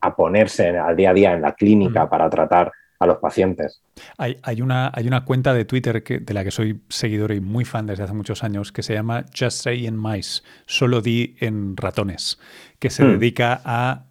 a 0.01 0.15
ponerse 0.15 0.77
al 0.77 0.95
día 0.95 1.11
a 1.11 1.13
día 1.13 1.33
en 1.33 1.41
la 1.41 1.53
clínica 1.53 2.09
para 2.09 2.29
tratar 2.29 2.71
a 2.99 3.05
los 3.05 3.17
pacientes. 3.17 3.81
Hay, 4.17 4.37
hay, 4.43 4.61
una, 4.61 4.91
hay 4.93 5.07
una 5.07 5.25
cuenta 5.25 5.53
de 5.53 5.65
Twitter 5.65 6.03
que, 6.03 6.19
de 6.19 6.33
la 6.33 6.43
que 6.43 6.51
soy 6.51 6.81
seguidor 6.89 7.31
y 7.31 7.41
muy 7.41 7.65
fan 7.65 7.85
desde 7.85 8.03
hace 8.03 8.13
muchos 8.13 8.43
años 8.43 8.71
que 8.71 8.83
se 8.83 8.93
llama 8.93 9.25
Just 9.37 9.63
Say 9.63 9.85
in 9.85 10.01
Mice, 10.01 10.43
solo 10.65 11.01
di 11.01 11.35
en 11.39 11.75
ratones, 11.77 12.39
que 12.79 12.89
se 12.89 13.03
hmm. 13.03 13.19
dedica 13.19 13.61
a 13.63 14.05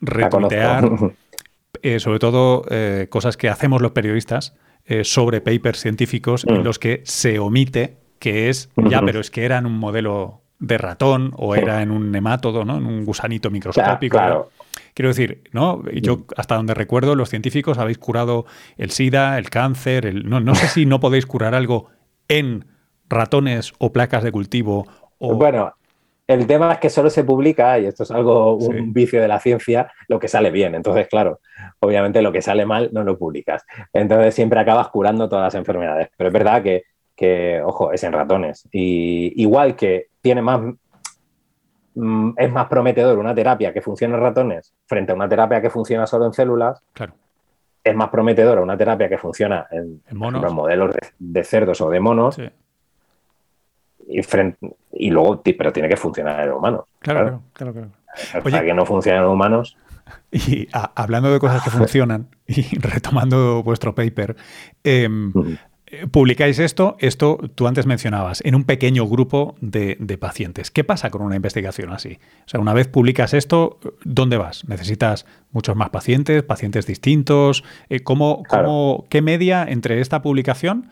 retuitear 0.00 0.88
eh, 1.82 2.00
sobre 2.00 2.18
todo 2.18 2.64
eh, 2.70 3.08
cosas 3.10 3.36
que 3.36 3.48
hacemos 3.48 3.82
los 3.82 3.92
periodistas 3.92 4.54
eh, 4.86 5.04
sobre 5.04 5.40
papers 5.40 5.80
científicos 5.80 6.44
en 6.46 6.60
hmm. 6.60 6.64
los 6.64 6.78
que 6.78 7.02
se 7.04 7.38
omite 7.38 7.98
que 8.18 8.48
es, 8.48 8.70
ya, 8.76 9.02
pero 9.02 9.20
es 9.20 9.30
que 9.30 9.44
era 9.44 9.58
en 9.58 9.66
un 9.66 9.78
modelo 9.78 10.40
de 10.58 10.78
ratón 10.78 11.32
o 11.36 11.54
era 11.54 11.82
en 11.82 11.90
un 11.90 12.10
nemátodo, 12.10 12.64
¿no? 12.64 12.78
En 12.78 12.86
un 12.86 13.04
gusanito 13.04 13.50
microscópico. 13.50 14.16
Claro, 14.16 14.50
Quiero 14.94 15.08
decir, 15.08 15.42
¿no? 15.52 15.82
Yo, 15.90 16.24
hasta 16.36 16.54
donde 16.54 16.72
recuerdo, 16.72 17.16
los 17.16 17.28
científicos 17.28 17.78
habéis 17.78 17.98
curado 17.98 18.46
el 18.76 18.90
SIDA, 18.90 19.38
el 19.38 19.50
cáncer, 19.50 20.06
el... 20.06 20.28
No, 20.28 20.38
no 20.40 20.54
sé 20.54 20.68
si 20.68 20.86
no 20.86 21.00
podéis 21.00 21.26
curar 21.26 21.54
algo 21.54 21.88
en 22.28 22.64
ratones 23.08 23.72
o 23.78 23.92
placas 23.92 24.22
de 24.22 24.30
cultivo. 24.30 24.86
O... 25.18 25.34
Bueno, 25.34 25.74
el 26.26 26.46
tema 26.46 26.72
es 26.72 26.78
que 26.78 26.90
solo 26.90 27.10
se 27.10 27.24
publica, 27.24 27.78
y 27.78 27.86
esto 27.86 28.04
es 28.04 28.10
algo, 28.10 28.54
un 28.54 28.92
vicio 28.92 29.20
de 29.20 29.28
la 29.28 29.40
ciencia, 29.40 29.92
lo 30.08 30.18
que 30.18 30.28
sale 30.28 30.50
bien. 30.50 30.74
Entonces, 30.74 31.08
claro, 31.08 31.40
obviamente 31.80 32.22
lo 32.22 32.32
que 32.32 32.40
sale 32.40 32.64
mal 32.64 32.88
no 32.92 33.02
lo 33.02 33.18
publicas. 33.18 33.64
Entonces 33.92 34.34
siempre 34.34 34.60
acabas 34.60 34.88
curando 34.88 35.28
todas 35.28 35.46
las 35.46 35.54
enfermedades. 35.56 36.08
Pero 36.16 36.28
es 36.28 36.32
verdad 36.32 36.62
que, 36.62 36.84
que 37.14 37.60
ojo, 37.62 37.92
es 37.92 38.02
en 38.04 38.12
ratones. 38.12 38.66
Y 38.72 39.42
igual 39.42 39.76
que 39.76 40.06
tiene 40.22 40.40
más 40.40 40.62
es 42.36 42.52
más 42.52 42.66
prometedor 42.66 43.18
una 43.18 43.34
terapia 43.34 43.72
que 43.72 43.80
funciona 43.80 44.16
en 44.16 44.22
ratones 44.22 44.72
frente 44.86 45.12
a 45.12 45.14
una 45.14 45.28
terapia 45.28 45.60
que 45.60 45.70
funciona 45.70 46.06
solo 46.06 46.26
en 46.26 46.32
células, 46.32 46.82
claro. 46.92 47.14
es 47.82 47.94
más 47.94 48.08
prometedora 48.08 48.60
una 48.60 48.76
terapia 48.76 49.08
que 49.08 49.18
funciona 49.18 49.66
en, 49.70 50.02
modelos 50.10 50.94
de, 51.18 51.44
cerdos 51.44 51.80
o 51.80 51.90
de 51.90 52.00
monos. 52.00 52.38
y, 54.06 55.10
luego, 55.10 55.42
pero 55.42 55.72
tiene 55.72 55.88
que 55.88 55.96
funcionar 55.96 56.46
en 56.46 56.52
humanos. 56.52 56.84
Claro, 56.98 57.42
claro, 57.52 57.72
claro. 57.72 57.90
claro. 58.42 58.66
que 58.66 58.74
no 58.74 58.84
funcionen 58.84 59.22
en 59.22 59.28
humanos. 59.28 59.76
Y 60.30 60.68
hablando 60.72 61.32
de 61.32 61.38
cosas 61.38 61.62
que 61.62 61.70
funcionan 61.78 62.28
y 62.46 62.78
retomando 62.78 63.62
vuestro 63.62 63.94
paper, 63.94 64.36
em, 64.82 65.32
publicáis 66.10 66.58
esto, 66.58 66.96
esto 66.98 67.38
tú 67.54 67.66
antes 67.66 67.86
mencionabas, 67.86 68.40
en 68.44 68.54
un 68.54 68.64
pequeño 68.64 69.06
grupo 69.06 69.54
de, 69.60 69.96
pacientes. 70.20 70.70
¿Qué 70.70 70.84
pasa 70.84 71.10
con 71.10 71.22
una 71.22 71.36
investigación 71.36 71.90
así? 71.90 72.18
O 72.46 72.48
sea, 72.48 72.60
una 72.60 72.72
vez 72.72 72.88
publicas 72.88 73.34
esto, 73.34 73.78
¿dónde 74.04 74.36
vas? 74.36 74.66
¿Necesitas 74.68 75.26
muchos 75.50 75.76
más 75.76 75.90
pacientes, 75.90 76.42
pacientes 76.42 76.86
distintos? 76.86 77.64
Eh, 77.88 78.00
¿cómo, 78.00 78.42
¿Qué 79.08 79.22
media 79.22 79.64
entre 79.68 80.00
esta 80.00 80.22
publicación 80.22 80.90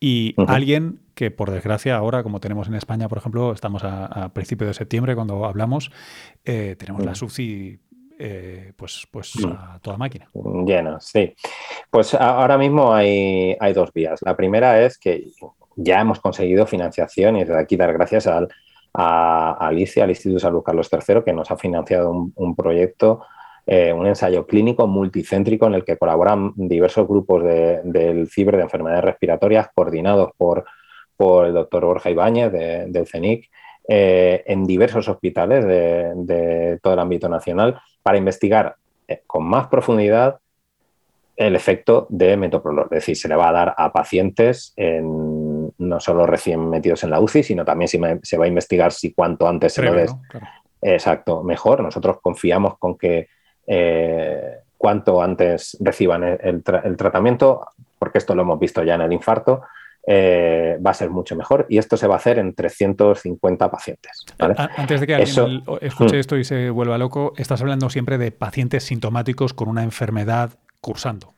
y 0.00 0.34
alguien 0.48 0.98
que, 1.14 1.30
por 1.30 1.50
desgracia, 1.50 1.96
ahora, 1.96 2.22
como 2.22 2.40
tenemos 2.40 2.66
en 2.66 2.74
España, 2.74 3.08
por 3.08 3.18
ejemplo, 3.18 3.52
estamos 3.52 3.84
a, 3.84 4.32
principios 4.34 4.68
de 4.68 4.74
septiembre 4.74 5.14
cuando 5.14 5.44
hablamos, 5.44 5.92
eh, 6.44 6.74
tenemos 6.78 7.04
la 7.04 7.14
SUCI 7.14 7.78
eh, 8.24 8.72
pues, 8.76 9.04
pues 9.10 9.34
mm. 9.44 9.50
a 9.50 9.80
toda 9.82 9.96
máquina. 9.96 10.28
Lleno, 10.64 11.00
sí. 11.00 11.34
Pues 11.90 12.14
ahora 12.14 12.56
mismo 12.56 12.94
hay, 12.94 13.56
hay, 13.58 13.72
dos 13.72 13.92
vías. 13.92 14.20
La 14.22 14.36
primera 14.36 14.80
es 14.80 14.96
que 14.96 15.24
ya 15.74 16.00
hemos 16.00 16.20
conseguido 16.20 16.64
financiación 16.64 17.36
y 17.36 17.40
desde 17.40 17.58
aquí 17.58 17.76
dar 17.76 17.92
gracias 17.92 18.28
al, 18.28 18.46
a, 18.94 19.66
Alicia, 19.66 20.04
al 20.04 20.10
Instituto 20.10 20.34
de 20.34 20.40
Salud 20.40 20.62
Carlos 20.62 20.88
III, 20.92 21.22
que 21.24 21.32
nos 21.32 21.50
ha 21.50 21.56
financiado 21.56 22.30
un, 22.32 22.54
proyecto, 22.54 23.24
eh, 23.66 23.92
un 23.92 24.06
ensayo 24.06 24.46
clínico 24.46 24.86
multicéntrico 24.86 25.66
en 25.66 25.74
el 25.74 25.84
que 25.84 25.96
colaboran 25.96 26.52
diversos 26.54 27.08
grupos 27.08 27.42
del 27.42 28.28
CIBER 28.30 28.56
de 28.58 28.62
enfermedades 28.62 29.02
respiratorias 29.02 29.68
coordinados 29.74 30.30
por, 30.36 30.64
por 31.16 31.46
el 31.46 31.54
doctor 31.54 31.86
Borja 31.86 32.10
Ibáñez 32.10 32.52
del 32.52 33.06
CENIC 33.08 33.50
eh, 33.88 34.44
en 34.46 34.64
diversos 34.64 35.08
hospitales 35.08 35.66
de, 35.66 36.78
todo 36.80 36.92
el 36.92 37.00
ámbito 37.00 37.28
nacional 37.28 37.80
para 38.02 38.18
investigar 38.18 38.76
eh, 39.08 39.22
con 39.26 39.44
más 39.44 39.68
profundidad 39.68 40.38
el 41.36 41.56
efecto 41.56 42.06
de 42.10 42.36
metoprolol. 42.36 42.84
Es 42.86 42.90
decir, 42.90 43.16
se 43.16 43.28
le 43.28 43.36
va 43.36 43.48
a 43.48 43.52
dar 43.52 43.74
a 43.76 43.92
pacientes 43.92 44.74
no 44.76 45.98
solo 45.98 46.26
recién 46.26 46.68
metidos 46.68 47.02
en 47.04 47.10
la 47.10 47.20
UCI, 47.20 47.42
sino 47.42 47.64
también 47.64 47.88
se 47.88 48.36
va 48.38 48.44
a 48.44 48.48
investigar 48.48 48.92
si 48.92 49.12
cuanto 49.12 49.48
antes 49.48 49.72
se 49.72 49.82
lo 49.82 49.94
des. 49.94 50.14
Exacto, 50.82 51.42
mejor. 51.44 51.80
Nosotros 51.80 52.18
confiamos 52.20 52.76
con 52.78 52.98
que 52.98 53.28
eh, 53.66 54.58
cuanto 54.76 55.22
antes 55.22 55.76
reciban 55.80 56.24
el, 56.24 56.62
tratamiento, 56.62 57.68
porque 57.98 58.18
esto 58.18 58.34
lo 58.34 58.42
hemos 58.42 58.58
visto 58.58 58.82
ya 58.82 58.96
en 58.96 59.02
el 59.02 59.12
infarto, 59.12 59.62
eh, 60.06 60.78
va 60.84 60.90
a 60.90 60.94
ser 60.94 61.10
mucho 61.10 61.36
mejor 61.36 61.66
y 61.68 61.78
esto 61.78 61.96
se 61.96 62.06
va 62.06 62.14
a 62.14 62.16
hacer 62.16 62.38
en 62.38 62.54
350 62.54 63.70
pacientes. 63.70 64.24
Antes 64.38 65.00
de 65.00 65.06
que 65.06 65.14
alguien 65.14 65.62
escuche 65.80 66.16
mm. 66.16 66.18
esto 66.18 66.36
y 66.36 66.44
se 66.44 66.70
vuelva 66.70 66.98
loco, 66.98 67.34
estás 67.36 67.60
hablando 67.60 67.88
siempre 67.88 68.18
de 68.18 68.32
pacientes 68.32 68.84
sintomáticos 68.84 69.54
con 69.54 69.68
una 69.68 69.84
enfermedad 69.84 70.50
cursando. 70.80 71.34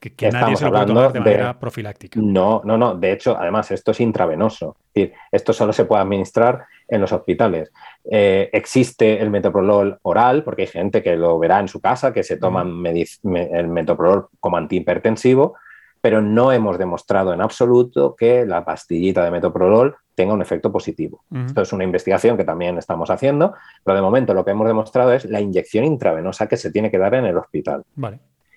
que, 0.00 0.30
nadie 0.32 0.56
se 0.56 0.64
lo 0.64 0.72
puede 0.72 0.86
tomar 0.86 1.12
de 1.12 1.20
manera 1.20 1.58
profiláctica. 1.58 2.18
No, 2.20 2.60
no, 2.64 2.76
no. 2.76 2.96
De 2.96 3.12
hecho, 3.12 3.38
además, 3.38 3.70
esto 3.70 3.92
es 3.92 4.00
intravenoso. 4.00 4.76
Es 4.88 4.94
decir, 4.94 5.14
esto 5.30 5.52
solo 5.52 5.72
se 5.72 5.84
puede 5.84 6.02
administrar 6.02 6.64
en 6.88 7.00
los 7.00 7.12
hospitales. 7.12 7.70
Eh, 8.10 8.50
existe 8.52 9.22
el 9.22 9.30
metoprolol 9.30 9.98
oral, 10.02 10.42
porque 10.42 10.62
hay 10.62 10.68
gente 10.68 11.02
que 11.02 11.16
lo 11.16 11.38
verá 11.38 11.60
en 11.60 11.68
su 11.68 11.80
casa, 11.80 12.12
que 12.12 12.24
se 12.24 12.38
toma 12.38 12.62
el 12.62 13.68
metoprolol 13.68 14.26
como 14.40 14.56
antihipertensivo, 14.56 15.54
pero 16.00 16.20
no 16.22 16.52
hemos 16.52 16.78
demostrado 16.78 17.32
en 17.32 17.40
absoluto 17.40 18.14
que 18.16 18.46
la 18.46 18.64
pastillita 18.64 19.24
de 19.24 19.30
metoprolol 19.30 19.96
tenga 20.14 20.34
un 20.34 20.42
efecto 20.42 20.72
positivo. 20.72 21.22
Esto 21.46 21.62
es 21.62 21.72
una 21.72 21.84
investigación 21.84 22.36
que 22.36 22.44
también 22.44 22.76
estamos 22.76 23.08
haciendo, 23.08 23.54
pero 23.84 23.94
de 23.94 24.02
momento 24.02 24.34
lo 24.34 24.44
que 24.44 24.50
hemos 24.50 24.66
demostrado 24.66 25.12
es 25.12 25.24
la 25.24 25.40
inyección 25.40 25.84
intravenosa 25.84 26.48
que 26.48 26.56
se 26.56 26.72
tiene 26.72 26.90
que 26.90 26.98
dar 26.98 27.14
en 27.14 27.24
el 27.24 27.36
hospital. 27.36 27.84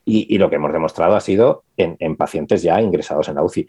Y, 0.03 0.37
lo 0.39 0.49
que 0.49 0.55
hemos 0.55 0.73
demostrado 0.73 1.15
ha 1.15 1.21
sido 1.21 1.63
en, 1.77 2.15
pacientes 2.15 2.63
ya 2.63 2.81
ingresados 2.81 3.29
en 3.29 3.35
la 3.35 3.43
UCI. 3.43 3.67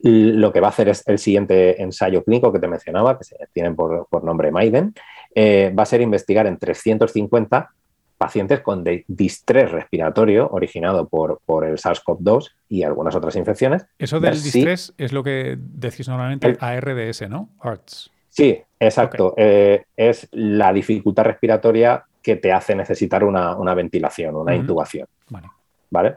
Lo 0.00 0.52
que 0.52 0.60
va 0.60 0.66
a 0.66 0.70
hacer 0.70 0.90
es 0.90 1.02
el 1.06 1.18
siguiente 1.18 1.82
ensayo 1.82 2.22
clínico 2.22 2.52
que 2.52 2.58
te 2.58 2.68
mencionaba, 2.68 3.16
que 3.16 3.24
se 3.24 3.36
tienen 3.52 3.74
por, 3.74 4.22
nombre 4.22 4.50
Maiden, 4.50 4.92
eh, 5.34 5.74
va 5.76 5.84
a 5.84 5.86
ser 5.86 6.02
investigar 6.02 6.46
en 6.46 6.58
350 6.58 7.70
pacientes 8.20 8.60
con 8.60 8.84
distrés 9.06 9.70
respiratorio 9.70 10.46
originado 10.52 11.08
por, 11.08 11.40
por 11.46 11.64
el 11.64 11.78
SARS-CoV-2 11.78 12.50
y 12.68 12.82
algunas 12.82 13.14
otras 13.14 13.34
infecciones. 13.34 13.86
Eso 13.98 14.20
del 14.20 14.42
distrés 14.42 14.92
es 14.98 15.14
lo 15.14 15.24
que 15.24 15.56
decís 15.58 16.06
normalmente 16.06 16.54
ARDS, 16.60 17.30
¿no? 17.30 17.48
ARTS. 17.60 18.10
Sí, 18.28 18.62
exacto. 18.78 19.32
Eh, 19.38 19.84
es 19.96 20.28
la 20.32 20.70
dificultad 20.70 21.24
respiratoria 21.24 22.04
que 22.22 22.36
te 22.36 22.52
hace 22.52 22.74
necesitar 22.74 23.24
una, 23.24 23.74
ventilación, 23.74 24.36
una 24.36 24.54
intubación. 24.54 25.08
Vale. 25.88 26.16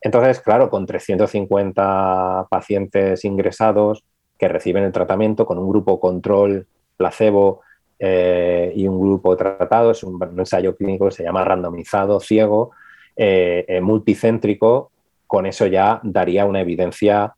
Entonces, 0.00 0.40
claro, 0.40 0.70
con 0.70 0.86
350 0.86 2.46
pacientes 2.48 3.22
ingresados 3.26 4.02
que 4.38 4.48
reciben 4.48 4.84
el 4.84 4.92
tratamiento 4.92 5.44
con 5.44 5.58
un 5.58 5.68
grupo 5.68 6.00
control 6.00 6.66
placebo 6.96 7.60
eh, 8.06 8.70
y 8.76 8.86
un 8.86 9.00
grupo 9.00 9.34
tratado, 9.34 9.92
es 9.92 10.02
un, 10.02 10.22
ensayo 10.36 10.76
clínico 10.76 11.06
que 11.06 11.12
se 11.12 11.22
llama 11.22 11.42
randomizado, 11.42 12.20
ciego, 12.20 12.72
eh, 13.16 13.64
eh, 13.66 13.80
multicéntrico, 13.80 14.90
con 15.26 15.46
eso 15.46 15.66
ya 15.66 16.00
daría 16.02 16.44
una 16.44 16.60
evidencia 16.60 17.34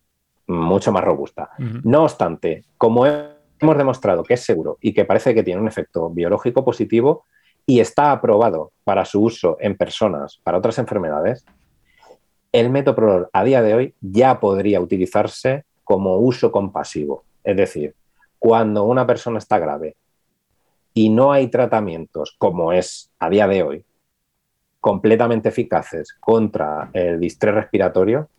mucho 0.48 0.90
más 0.90 1.04
robusta. 1.04 1.50
No 1.84 2.02
obstante, 2.02 2.64
como 2.78 3.06
hemos 3.06 3.78
demostrado 3.78 4.24
que 4.24 4.34
es 4.34 4.40
seguro 4.40 4.76
y 4.80 4.92
que 4.92 5.04
parece 5.04 5.34
que 5.34 5.44
tiene 5.44 5.60
un 5.60 5.68
efecto 5.68 6.10
biológico 6.10 6.64
positivo 6.64 7.22
y 7.64 7.78
está 7.78 8.10
aprobado 8.10 8.72
para 8.82 9.04
su 9.04 9.22
uso 9.22 9.58
en 9.60 9.76
personas 9.76 10.40
para 10.42 10.58
otras 10.58 10.80
enfermedades, 10.80 11.44
el 12.50 12.70
metoprolol 12.70 13.28
a 13.32 13.44
día 13.44 13.62
de 13.62 13.74
hoy 13.74 13.94
ya 14.00 14.40
podría 14.40 14.80
utilizarse 14.80 15.64
como 15.84 16.16
uso 16.16 16.50
compasivo. 16.50 17.22
Es 17.44 17.56
decir, 17.56 17.94
cuando 18.40 18.82
una 18.82 19.06
persona 19.06 19.38
está 19.38 19.60
grave 19.60 19.94
y 20.96 21.10
no 21.10 21.30
hay 21.30 21.48
tratamientos, 21.48 22.34
como 22.38 22.72
es 22.72 23.12
a 23.18 23.28
día 23.28 23.46
de 23.46 23.62
hoy, 23.62 23.84
completamente 24.80 25.50
eficaces 25.50 26.14
contra 26.18 26.88
el 26.94 27.20
distrés 27.20 27.54
respiratorio, 27.54 28.30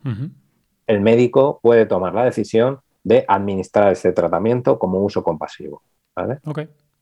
el 0.88 1.02
médico 1.02 1.60
puede 1.62 1.86
tomar 1.86 2.16
la 2.16 2.26
decisión 2.26 2.80
de 3.04 3.24
administrar 3.28 3.92
ese 3.92 4.12
tratamiento 4.12 4.80
como 4.80 5.02
uso 5.02 5.24
compasivo. 5.24 5.84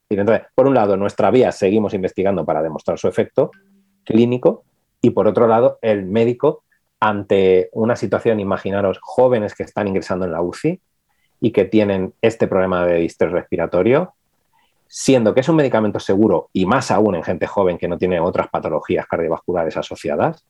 Y 0.09 0.19
entonces, 0.19 0.45
por 0.53 0.67
un 0.67 0.73
lado, 0.73 0.97
nuestra 0.97 1.31
vía 1.31 1.53
seguimos 1.53 1.93
investigando 1.93 2.45
para 2.45 2.61
demostrar 2.61 2.99
su 2.99 3.07
efecto 3.07 3.51
clínico 4.03 4.65
y 5.01 5.11
por 5.11 5.25
otro 5.25 5.47
lado, 5.47 5.79
el 5.81 6.03
médico 6.03 6.65
ante 6.99 7.69
una 7.71 7.95
situación, 7.95 8.41
imaginaros, 8.41 8.99
jóvenes 9.01 9.55
que 9.55 9.63
están 9.63 9.87
ingresando 9.87 10.25
en 10.25 10.33
la 10.33 10.41
UCI 10.41 10.81
y 11.39 11.51
que 11.51 11.63
tienen 11.63 12.13
este 12.21 12.47
problema 12.47 12.85
de 12.85 12.95
distrés 12.97 13.31
respiratorio, 13.31 14.15
siendo 14.87 15.33
que 15.33 15.41
es 15.41 15.49
un 15.49 15.55
medicamento 15.55 15.99
seguro 15.99 16.49
y 16.53 16.65
más 16.65 16.91
aún 16.91 17.15
en 17.15 17.23
gente 17.23 17.47
joven 17.47 17.77
que 17.77 17.87
no 17.87 17.97
tiene 17.97 18.19
otras 18.19 18.47
patologías 18.47 19.05
cardiovasculares 19.07 19.75
asociadas, 19.77 20.45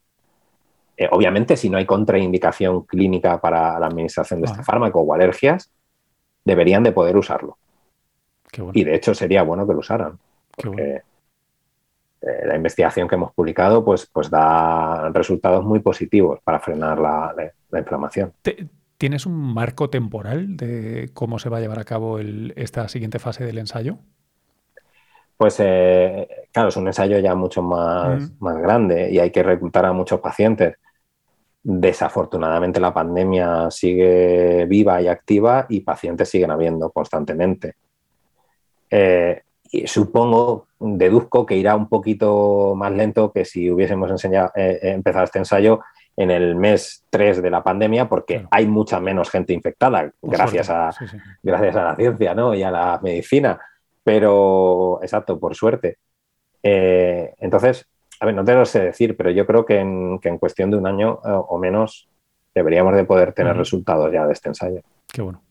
eh, 0.96 1.08
obviamente 1.10 1.56
si 1.56 1.68
no 1.68 1.78
hay 1.78 1.84
contraindicación 1.84 2.82
clínica 2.82 3.40
para 3.40 3.78
la 3.78 3.86
administración 3.86 4.40
de 4.40 4.46
este 4.46 4.62
fármaco 4.62 5.00
o 5.00 5.14
alergias, 5.14 5.70
deberían 6.44 6.82
de 6.82 6.92
poder 6.92 7.16
usarlo. 7.16 7.58
Y 8.72 8.84
de 8.84 8.94
hecho 8.94 9.14
sería 9.14 9.42
bueno 9.42 9.66
que 9.66 9.72
lo 9.74 9.80
usaran. 9.80 10.18
porque 10.56 11.02
eh, 12.22 12.46
la 12.46 12.56
investigación 12.56 13.08
que 13.08 13.14
hemos 13.14 13.32
publicado 13.32 13.84
pues, 13.84 14.08
pues 14.10 14.30
da 14.30 15.10
resultados 15.10 15.64
muy 15.64 15.80
positivos 15.80 16.40
para 16.42 16.60
frenar 16.60 16.98
la, 16.98 17.52
inflamación. 17.78 18.32
¿Tienes 18.96 19.26
un 19.26 19.34
marco 19.34 19.90
temporal 19.90 20.56
de 20.56 21.10
cómo 21.12 21.38
se 21.38 21.50
va 21.50 21.58
a 21.58 21.60
llevar 21.60 21.78
a 21.78 21.84
cabo 21.84 22.18
esta 22.18 22.88
siguiente 22.88 23.18
fase 23.18 23.44
del 23.44 23.58
ensayo? 23.58 23.98
Pues 25.36 25.56
eh, 25.60 26.28
claro, 26.52 26.70
es 26.70 26.76
un 26.76 26.86
ensayo 26.86 27.18
ya 27.18 27.34
mucho 27.34 27.62
más, 27.62 28.30
más 28.40 28.56
grande 28.58 29.10
y 29.10 29.18
hay 29.18 29.30
que 29.30 29.42
reclutar 29.42 29.84
a 29.84 29.92
muchos 29.92 30.20
pacientes. 30.20 30.76
Desafortunadamente 31.62 32.80
la 32.80 32.94
pandemia 32.94 33.70
sigue 33.70 34.66
viva 34.66 35.02
y 35.02 35.08
activa 35.08 35.66
y 35.68 35.80
pacientes 35.80 36.28
siguen 36.28 36.50
habiendo 36.50 36.90
constantemente. 36.90 37.74
Eh, 38.90 39.42
y 39.70 39.86
supongo, 39.86 40.68
deduzco 40.78 41.44
que 41.44 41.56
irá 41.56 41.74
un 41.74 41.88
poquito 41.88 42.74
más 42.76 42.92
lento 42.92 43.32
que 43.32 43.44
si 43.44 43.70
hubiésemos 43.70 44.10
enseñado, 44.10 44.52
eh, 44.54 44.78
empezado 44.82 45.24
este 45.24 45.40
ensayo 45.40 45.80
en 46.16 46.30
el 46.30 46.54
mes 46.54 47.04
3 47.10 47.42
de 47.42 47.50
la 47.50 47.62
pandemia, 47.62 48.08
porque 48.08 48.46
hay 48.50 48.66
mucha 48.66 49.00
menos 49.00 49.28
gente 49.28 49.52
infectada, 49.52 50.10
gracias 50.22 50.70
a, 50.70 50.90
gracias 51.42 51.76
a 51.76 51.84
la 51.84 51.96
ciencia 51.96 52.34
¿no? 52.34 52.54
y 52.54 52.62
a 52.62 52.70
la 52.70 52.98
medicina. 53.02 53.60
Pero, 54.06 55.00
exacto, 55.02 55.36
por 55.40 55.56
suerte. 55.56 55.98
Eh, 56.62 57.34
entonces, 57.38 57.88
a 58.20 58.26
ver, 58.26 58.36
no 58.36 58.44
te 58.44 58.54
lo 58.54 58.64
sé 58.64 58.78
decir, 58.78 59.16
pero 59.16 59.32
yo 59.32 59.44
creo 59.48 59.66
que 59.66 59.80
en, 59.80 60.38
cuestión 60.38 60.70
de 60.70 60.76
un 60.76 60.86
año 60.86 61.18
eh, 61.24 61.30
o 61.32 61.58
menos 61.58 62.08
deberíamos 62.54 62.94
de 62.94 63.04
poder 63.04 63.32
tener 63.32 63.56
resultados 63.56 64.12
ya 64.12 64.24
de 64.24 64.32
este 64.32 64.50
ensayo. 64.50 64.80
Qué 65.12 65.22
bueno. 65.22 65.42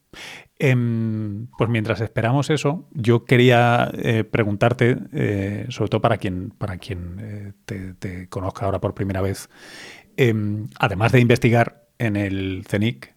Em, 0.57 1.47
pues 1.57 1.69
mientras 1.69 1.99
esperamos 1.99 2.49
eso, 2.49 2.87
yo 2.93 3.25
quería 3.25 3.91
eh, 3.93 4.23
preguntarte, 4.23 4.99
eh, 5.11 5.65
sobre 5.67 5.89
todo 5.89 5.99
para 5.99 6.15
quien, 6.15 6.51
para 6.51 6.77
quien 6.77 7.55
te, 7.65 8.29
conozca 8.29 8.67
ahora 8.67 8.79
por 8.79 8.93
primera 8.93 9.19
vez, 9.19 9.49
em, 10.15 10.69
además 10.79 11.11
de 11.11 11.19
investigar 11.19 11.87
en 11.99 12.15
el 12.15 12.63
CENIC, 12.65 13.13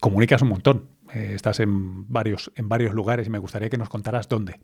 comunicas 0.00 0.40
un 0.40 0.48
montón. 0.48 0.91
Estás 1.14 1.60
en 1.60 2.10
varios, 2.10 2.52
en 2.56 2.68
varios 2.68 2.94
lugares 2.94 3.26
y 3.26 3.30
me 3.30 3.38
gustaría 3.38 3.68
que 3.70 3.78
nos 3.78 3.88
contaras 3.88 4.28
dónde. 4.28 4.60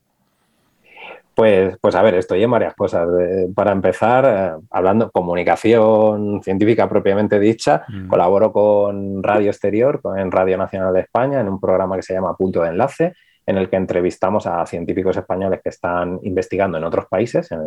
Pues, 1.39 1.79
pues 1.81 1.95
a 1.95 2.03
ver, 2.03 2.17
estoy 2.17 2.43
en 2.43 2.51
varias 2.51 2.75
cosas. 2.75 3.09
para 3.55 3.71
empezar, 3.71 4.25
eh, 4.27 4.67
hablando 4.71 5.09
comunicación 5.13 6.43
científica 6.43 6.89
propiamente 6.89 7.39
dicha, 7.39 7.85
mm. 7.87 8.09
colaboro 8.09 8.53
con 8.53 9.23
Radio 9.23 9.51
Exterior, 9.51 10.01
en 10.17 10.33
Radio 10.33 10.59
Nacional 10.59 10.93
de 10.93 11.03
España, 11.03 11.39
en 11.39 11.49
un 11.49 11.61
programa 11.61 11.95
que 11.95 12.03
se 12.03 12.13
llama 12.13 12.37
Punto 12.37 12.63
de 12.63 12.71
Enlace, 12.71 13.15
en 13.47 13.57
el 13.57 13.71
que 13.71 13.77
entrevistamos 13.77 14.49
a 14.49 14.67
científicos 14.67 15.17
españoles 15.17 15.61
que 15.63 15.69
están 15.69 16.19
investigando 16.25 16.77
en 16.77 16.83
otros 16.83 17.07
países, 17.07 17.53
en 17.53 17.61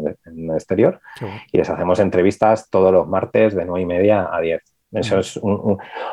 el, 0.50 0.54
exterior, 0.54 1.00
y 1.50 1.58
les 1.58 1.70
hacemos 1.70 2.00
entrevistas 2.00 2.70
todos 2.70 2.92
los 2.92 3.08
martes 3.08 3.56
de 3.56 3.64
9 3.64 3.82
y 3.82 3.86
media 3.86 4.30
a 4.32 4.42
10. 4.42 4.62
Eso 4.92 5.20
es 5.20 5.40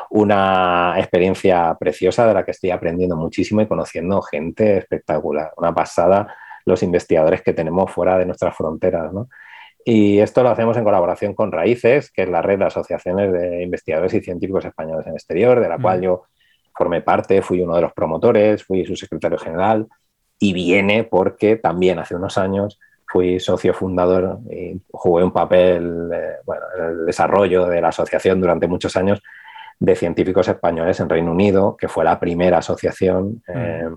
una 0.09 0.95
experiencia 0.97 1.75
preciosa 1.77 2.25
de 2.27 2.33
la 2.33 2.45
que 2.45 2.51
estoy 2.51 2.71
aprendiendo 2.71 3.17
muchísimo 3.17 3.61
y 3.61 3.67
conociendo 3.67 4.21
gente 4.21 4.77
espectacular. 4.77 5.51
Una 5.57 5.75
pasada 5.75 6.33
los 6.65 6.83
investigadores 6.83 7.41
que 7.41 7.53
tenemos 7.53 7.91
fuera 7.91 8.17
de 8.17 8.25
nuestras 8.25 8.55
fronteras. 8.55 9.11
Y 9.83 10.19
esto 10.19 10.43
lo 10.43 10.49
hacemos 10.49 10.77
en 10.77 10.83
colaboración 10.83 11.33
con 11.33 11.51
Raíces, 11.51 12.11
que 12.11 12.23
es 12.23 12.29
la 12.29 12.41
red 12.41 12.59
de 12.59 12.65
asociaciones 12.65 13.33
de 13.33 13.63
investigadores 13.63 14.13
y 14.13 14.21
científicos 14.21 14.65
españoles 14.65 15.05
en 15.05 15.11
el 15.11 15.15
exterior, 15.17 15.59
de 15.59 15.69
la 15.69 15.77
cual 15.77 16.01
yo 16.01 16.23
formé 16.75 17.01
parte, 17.01 17.41
fui 17.41 17.61
uno 17.61 17.75
de 17.75 17.81
los 17.81 17.93
promotores, 17.93 18.63
fui 18.63 18.85
su 18.85 18.95
secretario 18.95 19.37
general 19.37 19.87
y 20.37 20.53
viene 20.53 21.03
porque 21.03 21.57
también 21.57 21.99
hace 21.99 22.15
unos 22.15 22.37
años 22.37 22.79
fui 23.09 23.39
socio 23.39 23.73
fundador 23.73 24.39
y 24.51 24.79
jugué 24.91 25.23
un 25.23 25.31
papel 25.31 26.09
eh, 26.13 26.35
en 26.77 26.83
el 26.85 27.05
desarrollo 27.07 27.65
de 27.65 27.81
la 27.81 27.87
asociación 27.87 28.39
durante 28.39 28.67
muchos 28.67 28.95
años 28.95 29.21
de 29.79 29.95
científicos 29.95 30.47
españoles 30.47 30.99
en 30.99 31.09
Reino 31.09 31.31
Unido, 31.31 31.75
que 31.75 31.87
fue 31.87 32.03
la 32.03 32.19
primera 32.19 32.59
asociación 32.59 33.41
eh, 33.47 33.89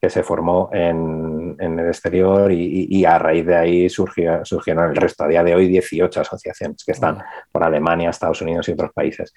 que 0.00 0.10
se 0.10 0.22
formó 0.22 0.68
en, 0.72 1.56
el 1.58 1.86
exterior 1.86 2.50
y, 2.50 3.04
a 3.04 3.18
raíz 3.18 3.46
de 3.46 3.56
ahí 3.56 3.88
surgió, 3.88 4.44
surgieron 4.44 4.90
el 4.90 4.96
resto. 4.96 5.22
A 5.22 5.28
día 5.28 5.44
de 5.44 5.54
hoy 5.54 5.68
18 5.68 6.20
asociaciones 6.20 6.82
que 6.84 6.90
están 6.90 7.18
por 7.52 7.62
Alemania, 7.62 8.10
Estados 8.10 8.42
Unidos 8.42 8.68
y 8.68 8.72
otros 8.72 8.92
países. 8.92 9.32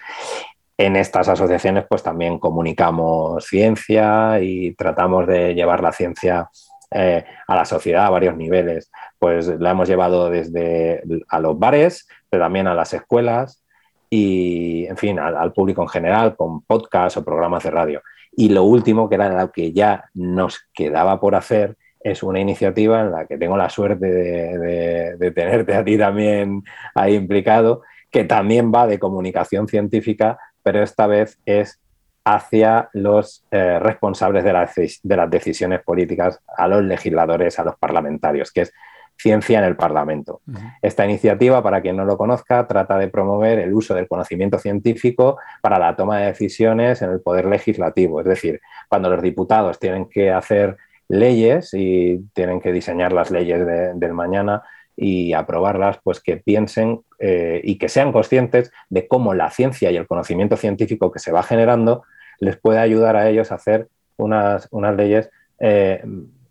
En 0.75 0.95
estas 0.95 1.29
asociaciones 1.29 1.85
pues 1.87 2.01
también 2.01 2.39
comunicamos 2.39 3.45
ciencia 3.45 4.39
y 4.41 4.73
tratamos 4.73 5.27
de 5.27 5.53
llevar 5.53 5.81
la 5.81 5.91
ciencia 5.91 6.49
eh, 6.91 7.25
a 7.47 7.55
la 7.55 7.65
sociedad 7.65 8.05
a 8.05 8.09
varios 8.09 8.35
niveles. 8.35 8.91
Pues 9.19 9.47
la 9.47 9.71
hemos 9.71 9.87
llevado 9.87 10.29
desde 10.29 11.03
a 11.27 11.39
los 11.39 11.57
bares, 11.57 12.07
pero 12.29 12.43
también 12.43 12.67
a 12.67 12.73
las 12.73 12.93
escuelas 12.93 13.63
y, 14.09 14.85
en 14.85 14.97
fin, 14.97 15.19
al 15.19 15.51
público 15.53 15.81
en 15.81 15.89
general 15.89 16.35
con 16.35 16.61
podcasts 16.61 17.17
o 17.17 17.25
programas 17.25 17.63
de 17.63 17.71
radio. 17.71 18.01
Y 18.31 18.49
lo 18.49 18.63
último, 18.63 19.07
que 19.09 19.15
era 19.15 19.29
lo 19.29 19.51
que 19.51 19.71
ya 19.71 20.05
nos 20.13 20.67
quedaba 20.73 21.19
por 21.19 21.35
hacer, 21.35 21.77
es 22.05 22.21
una 22.21 22.39
iniciativa 22.39 23.01
en 23.01 23.11
la 23.11 23.25
que 23.25 23.37
tengo 23.37 23.57
la 23.57 23.69
suerte 23.69 24.05
de, 24.05 25.31
tenerte 25.31 25.73
a 25.73 25.83
ti 25.83 25.97
también 25.97 26.63
ahí 26.93 27.15
implicado, 27.15 27.81
que 28.11 28.25
también 28.25 28.71
va 28.71 28.85
de 28.85 28.99
comunicación 28.99 29.67
científica, 29.67 30.37
pero 30.61 30.83
esta 30.83 31.07
vez 31.07 31.39
es 31.45 31.79
hacia 32.25 32.89
los 32.93 33.45
eh, 33.51 33.79
responsables 33.79 34.43
de, 34.43 34.91
de 35.03 35.17
las 35.17 35.29
decisiones 35.29 35.83
políticas, 35.83 36.41
a 36.57 36.67
los 36.67 36.83
legisladores, 36.83 37.59
a 37.59 37.63
los 37.63 37.75
parlamentarios, 37.77 38.51
que 38.51 38.61
es 38.61 38.73
Ciencia 39.17 39.59
en 39.59 39.65
el 39.65 39.77
Parlamento. 39.77 40.41
Esta 40.81 41.05
iniciativa, 41.05 41.63
para 41.63 41.81
quien 41.81 41.95
no 41.95 42.03
lo 42.03 42.17
conozca, 42.17 42.67
trata 42.67 42.97
de 42.97 43.07
promover 43.07 43.59
el 43.59 43.73
uso 43.73 43.95
del 43.95 44.09
conocimiento 44.09 44.59
científico 44.59 45.37
para 45.61 45.79
la 45.79 45.95
toma 45.95 46.19
de 46.19 46.25
decisiones 46.25 47.01
en 47.01 47.11
el 47.11 47.21
poder 47.21 47.45
legislativo. 47.45 48.19
Es 48.19 48.25
decir, 48.25 48.59
cuando 48.89 49.09
los 49.09 49.21
diputados 49.21 49.79
tienen 49.79 50.09
que 50.09 50.31
hacer 50.31 50.75
leyes 51.07 51.73
y 51.73 52.25
tienen 52.33 52.59
que 52.59 52.73
diseñar 52.73 53.13
las 53.13 53.31
leyes 53.31 53.65
del 53.65 54.13
mañana 54.13 54.63
y 54.97 55.31
aprobarlas, 55.31 55.99
pues 56.03 56.19
que 56.19 56.37
piensen 56.37 57.01
eh, 57.19 57.61
y 57.63 57.77
que 57.77 57.87
sean 57.87 58.11
conscientes 58.11 58.71
de 58.89 59.07
cómo 59.07 59.33
la 59.33 59.49
ciencia 59.49 59.91
y 59.91 59.97
el 59.97 60.07
conocimiento 60.07 60.57
científico 60.57 61.09
que 61.11 61.19
se 61.19 61.31
va 61.31 61.41
generando 61.41 62.03
les 62.39 62.57
puede 62.57 62.79
ayudar 62.79 63.15
a 63.15 63.29
ellos 63.29 63.51
a 63.51 63.55
hacer 63.55 63.87
unas, 64.17 64.67
unas 64.71 64.95
leyes 64.95 65.29
eh, 65.59 66.03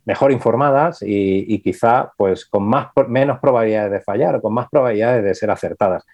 mejor 0.05 0.33
informadas 0.33 0.99
y, 1.03 1.59
quizá 1.61 2.12
pues 2.16 2.44
con 2.44 2.64
más, 2.64 2.88
menos 3.09 3.38
probabilidades 3.38 3.92
de 3.92 4.01
fallar, 4.01 4.40
con 4.40 4.53
más 4.53 4.68
probabilidades 4.68 5.25
de 5.25 5.35
ser 5.35 5.51
acertadas. 5.51 6.05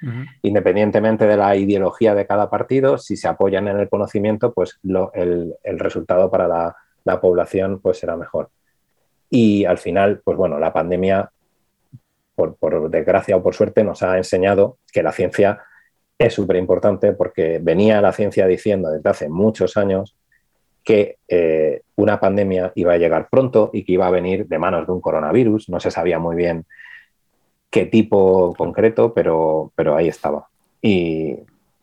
Independientemente 0.42 1.26
de 1.26 1.36
la 1.36 1.56
ideología 1.56 2.14
de 2.14 2.26
cada 2.26 2.48
partido, 2.48 2.98
si 2.98 3.16
se 3.16 3.28
apoyan 3.28 3.66
en 3.68 3.78
el 3.78 3.88
conocimiento, 3.88 4.52
pues 4.52 4.78
el, 5.14 5.56
resultado 5.64 6.30
para 6.30 6.76
la, 7.04 7.20
población 7.20 7.80
pues 7.80 7.98
será 7.98 8.16
mejor. 8.16 8.50
Y 9.28 9.64
al 9.64 9.78
final, 9.78 10.20
pues 10.24 10.36
bueno, 10.36 10.58
la 10.60 10.72
pandemia, 10.72 11.30
por, 12.36 12.54
por 12.56 12.90
desgracia 12.90 13.36
o 13.36 13.42
por 13.42 13.54
suerte, 13.54 13.82
nos 13.82 14.02
ha 14.04 14.16
enseñado 14.16 14.78
que 14.92 15.02
la 15.02 15.10
ciencia 15.10 15.60
es 16.20 16.34
súper 16.34 16.56
importante 16.56 17.14
porque 17.14 17.58
venía 17.62 18.02
la 18.02 18.12
ciencia 18.12 18.46
diciendo 18.46 18.90
desde 18.90 19.08
hace 19.08 19.28
muchos 19.30 19.78
años 19.78 20.14
que 20.84 21.16
eh, 21.26 21.80
una 21.96 22.20
pandemia 22.20 22.72
iba 22.74 22.92
a 22.92 22.98
llegar 22.98 23.28
pronto 23.30 23.70
y 23.72 23.84
que 23.84 23.92
iba 23.92 24.06
a 24.06 24.10
venir 24.10 24.46
de 24.46 24.58
manos 24.58 24.86
de 24.86 24.92
un 24.92 25.00
coronavirus. 25.00 25.70
No 25.70 25.80
se 25.80 25.90
sabía 25.90 26.18
muy 26.18 26.36
bien 26.36 26.66
qué 27.70 27.86
tipo 27.86 28.54
concreto, 28.54 29.14
pero, 29.14 29.72
pero 29.74 29.96
ahí 29.96 30.08
estaba. 30.08 30.46
Y 30.82 31.36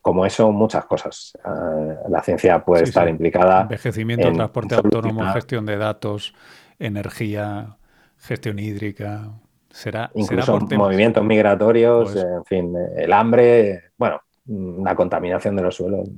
como 0.03 0.23
eso, 0.23 0.51
muchas 0.51 0.85
cosas. 0.85 1.35
Eh, 1.43 1.95
la 2.07 2.21
ciencia 2.21 2.63
puede 2.63 2.83
estar 2.83 3.09
implicada. 3.09 3.61
Envejecimiento, 3.63 4.31
transporte 4.31 4.75
autónomo, 4.75 5.33
gestión 5.33 5.65
de 5.65 5.77
datos, 5.77 6.35
energía, 6.77 7.77
gestión 8.19 8.59
hídrica. 8.59 9.31
Será, 9.71 10.11
incluso 10.13 10.59
movimientos 10.59 11.23
migratorios, 11.23 12.11
pues 12.11 12.23
en 12.23 12.45
fin, 12.45 12.75
el 12.95 13.13
hambre, 13.13 13.91
bueno, 13.97 14.21
la 14.47 14.95
contaminación 14.95 15.55
de 15.55 15.61
los 15.61 15.75
suelos. 15.75 16.09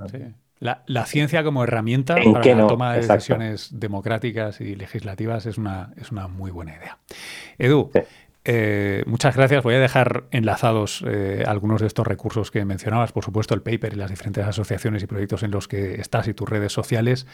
La, 0.60 1.06
ciencia 1.06 1.44
como 1.44 1.63
herramienta 1.63 2.15
para 2.15 2.56
la 2.56 2.68
toma 2.68 2.94
de 2.94 3.02
decisiones 3.02 3.80
democráticas 3.80 4.60
y 4.62 4.76
legislativas 4.76 5.46
es 5.46 5.58
una, 5.58 5.94
es 5.98 6.12
una 6.12 6.28
muy 6.28 6.52
buena 6.52 6.76
idea. 6.76 6.98
Edu, 7.58 7.92
eh, 8.46 9.04
muchas 9.06 9.36
gracias. 9.36 9.63
Voy 9.63 9.76
a 9.76 9.80
dejar 9.80 10.26
enlazados 10.32 11.04
eh, 11.08 11.44
algunos 11.46 11.82
de 11.82 11.88
estos 11.88 12.06
recursos 12.08 12.52
que 12.52 12.65
mencionabas, 12.65 13.12
por 13.12 13.24
supuesto 13.24 13.54
el 13.54 13.62
paper 13.62 13.94
y 13.94 13.96
las 13.96 14.10
diferentes 14.10 14.46
asociaciones 14.46 15.04
y 15.04 15.08
proyectos 15.08 15.44
en 15.44 15.52
los 15.52 15.68
que 15.68 15.96
estás 15.96 16.28
y 16.28 16.34
tus 16.34 16.50
redes 16.50 16.74
sociales. 16.74 17.28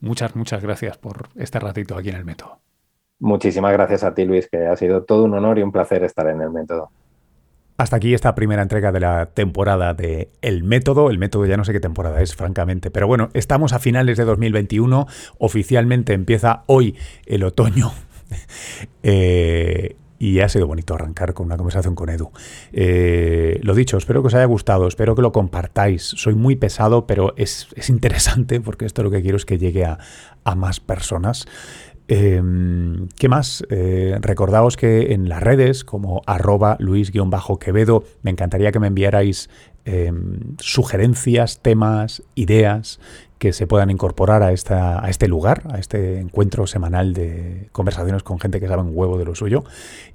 Muchas, 0.00 0.36
muchas 0.36 0.62
gracias 0.62 0.96
por 0.96 1.28
este 1.36 1.58
ratito 1.58 1.96
aquí 1.96 2.10
en 2.10 2.16
el 2.16 2.24
método. 2.24 2.60
Muchísimas 3.18 3.72
gracias 3.72 4.02
a 4.04 4.14
ti, 4.14 4.24
Luis, 4.24 4.48
que 4.48 4.66
ha 4.66 4.76
sido 4.76 5.02
todo 5.02 5.24
un 5.24 5.34
honor 5.34 5.58
y 5.58 5.62
un 5.62 5.72
placer 5.72 6.04
estar 6.04 6.26
en 6.28 6.40
el 6.40 6.50
método. 6.50 6.90
Hasta 7.80 7.96
aquí 7.96 8.12
esta 8.12 8.34
primera 8.34 8.60
entrega 8.60 8.92
de 8.92 9.00
la 9.00 9.30
temporada 9.32 9.94
de 9.94 10.28
El 10.42 10.64
Método. 10.64 11.08
El 11.08 11.16
Método 11.16 11.46
ya 11.46 11.56
no 11.56 11.64
sé 11.64 11.72
qué 11.72 11.80
temporada 11.80 12.20
es, 12.20 12.36
francamente. 12.36 12.90
Pero 12.90 13.06
bueno, 13.06 13.30
estamos 13.32 13.72
a 13.72 13.78
finales 13.78 14.18
de 14.18 14.26
2021. 14.26 15.06
Oficialmente 15.38 16.12
empieza 16.12 16.62
hoy 16.66 16.96
el 17.24 17.42
otoño. 17.42 17.90
Eh, 19.02 19.96
y 20.20 20.38
ha 20.38 20.48
sido 20.48 20.68
bonito 20.68 20.94
arrancar 20.94 21.34
con 21.34 21.46
una 21.46 21.56
conversación 21.56 21.96
con 21.96 22.10
Edu. 22.10 22.30
Eh, 22.72 23.58
lo 23.62 23.74
dicho, 23.74 23.96
espero 23.96 24.22
que 24.22 24.28
os 24.28 24.34
haya 24.34 24.44
gustado, 24.44 24.86
espero 24.86 25.16
que 25.16 25.22
lo 25.22 25.32
compartáis. 25.32 26.02
Soy 26.02 26.36
muy 26.36 26.54
pesado, 26.54 27.08
pero 27.08 27.34
es, 27.36 27.66
interesante 27.88 28.60
porque 28.60 28.84
esto 28.84 29.02
lo 29.02 29.10
que 29.10 29.22
quiero 29.22 29.36
es 29.36 29.44
que 29.44 29.58
llegue 29.58 29.84
a, 29.84 29.98
a 30.44 30.54
más 30.54 30.78
personas. 30.78 31.46
Em, 32.12 33.06
¿Qué 33.20 33.28
más? 33.28 33.64
Eh, 33.70 34.18
recordaos 34.20 34.76
que 34.76 35.12
en 35.12 35.28
las 35.28 35.40
redes, 35.40 35.84
como 35.84 36.22
arroba 36.26 36.76
luis-quevedo, 36.80 38.02
me 38.22 38.32
encantaría 38.32 38.72
que 38.72 38.80
me 38.80 38.88
enviarais 38.88 39.48
em, 39.84 40.56
sugerencias, 40.58 41.60
temas, 41.60 42.24
ideas 42.34 42.98
que 43.40 43.54
se 43.54 43.66
puedan 43.66 43.88
incorporar 43.88 44.42
a, 44.42 44.52
esta, 44.52 45.02
a 45.02 45.08
este 45.08 45.26
lugar, 45.26 45.62
a 45.70 45.78
este 45.78 46.20
encuentro 46.20 46.66
semanal 46.66 47.14
de 47.14 47.70
conversaciones 47.72 48.22
con 48.22 48.38
gente 48.38 48.60
que 48.60 48.68
sabe 48.68 48.82
un 48.82 48.90
huevo 48.92 49.16
de 49.16 49.24
lo 49.24 49.34
suyo. 49.34 49.64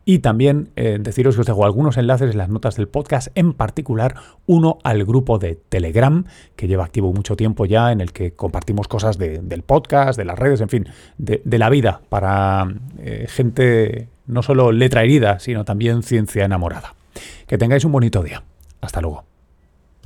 Y 0.06 0.20
también 0.20 0.70
eh, 0.76 1.00
deciros 1.02 1.34
que 1.34 1.42
os 1.42 1.48
dejo 1.48 1.66
algunos 1.66 1.98
enlaces 1.98 2.30
en 2.30 2.38
las 2.38 2.50
notas 2.50 2.76
del 2.76 2.88
podcast, 2.88 3.30
en 3.34 3.54
particular 3.54 4.14
uno 4.46 4.78
al 4.84 5.04
grupo 5.06 5.40
de 5.40 5.56
Telegram, 5.56 6.26
que 6.56 6.68
lleva 6.68 6.86
activo 6.86 7.14
mucho 7.14 7.36
tiempo 7.36 7.66
ya, 7.66 7.92
en 7.92 8.00
el 8.00 8.14
que 8.14 8.34
compartimos 8.34 8.88
cosas 8.88 9.18
del 9.18 9.64
podcast, 9.64 10.20
de 10.20 10.26
las 10.26 10.38
redes, 10.38 10.62
en 10.62 10.70
fin, 10.70 10.88
de, 11.18 11.42
la 11.58 11.72
vida 11.72 12.02
para 12.10 12.68
eh, 13.00 13.26
gente 13.28 14.08
no 14.28 14.44
solo 14.44 14.72
letra 14.72 15.02
herida, 15.02 15.40
sino 15.40 15.66
también 15.66 16.04
ciencia 16.04 16.46
enamorada. 16.46 16.94
Que 17.48 17.58
tengáis 17.58 17.86
un 17.86 17.92
bonito 17.92 18.22
día. 18.22 18.44
Hasta 18.82 19.02
luego. 19.02 19.35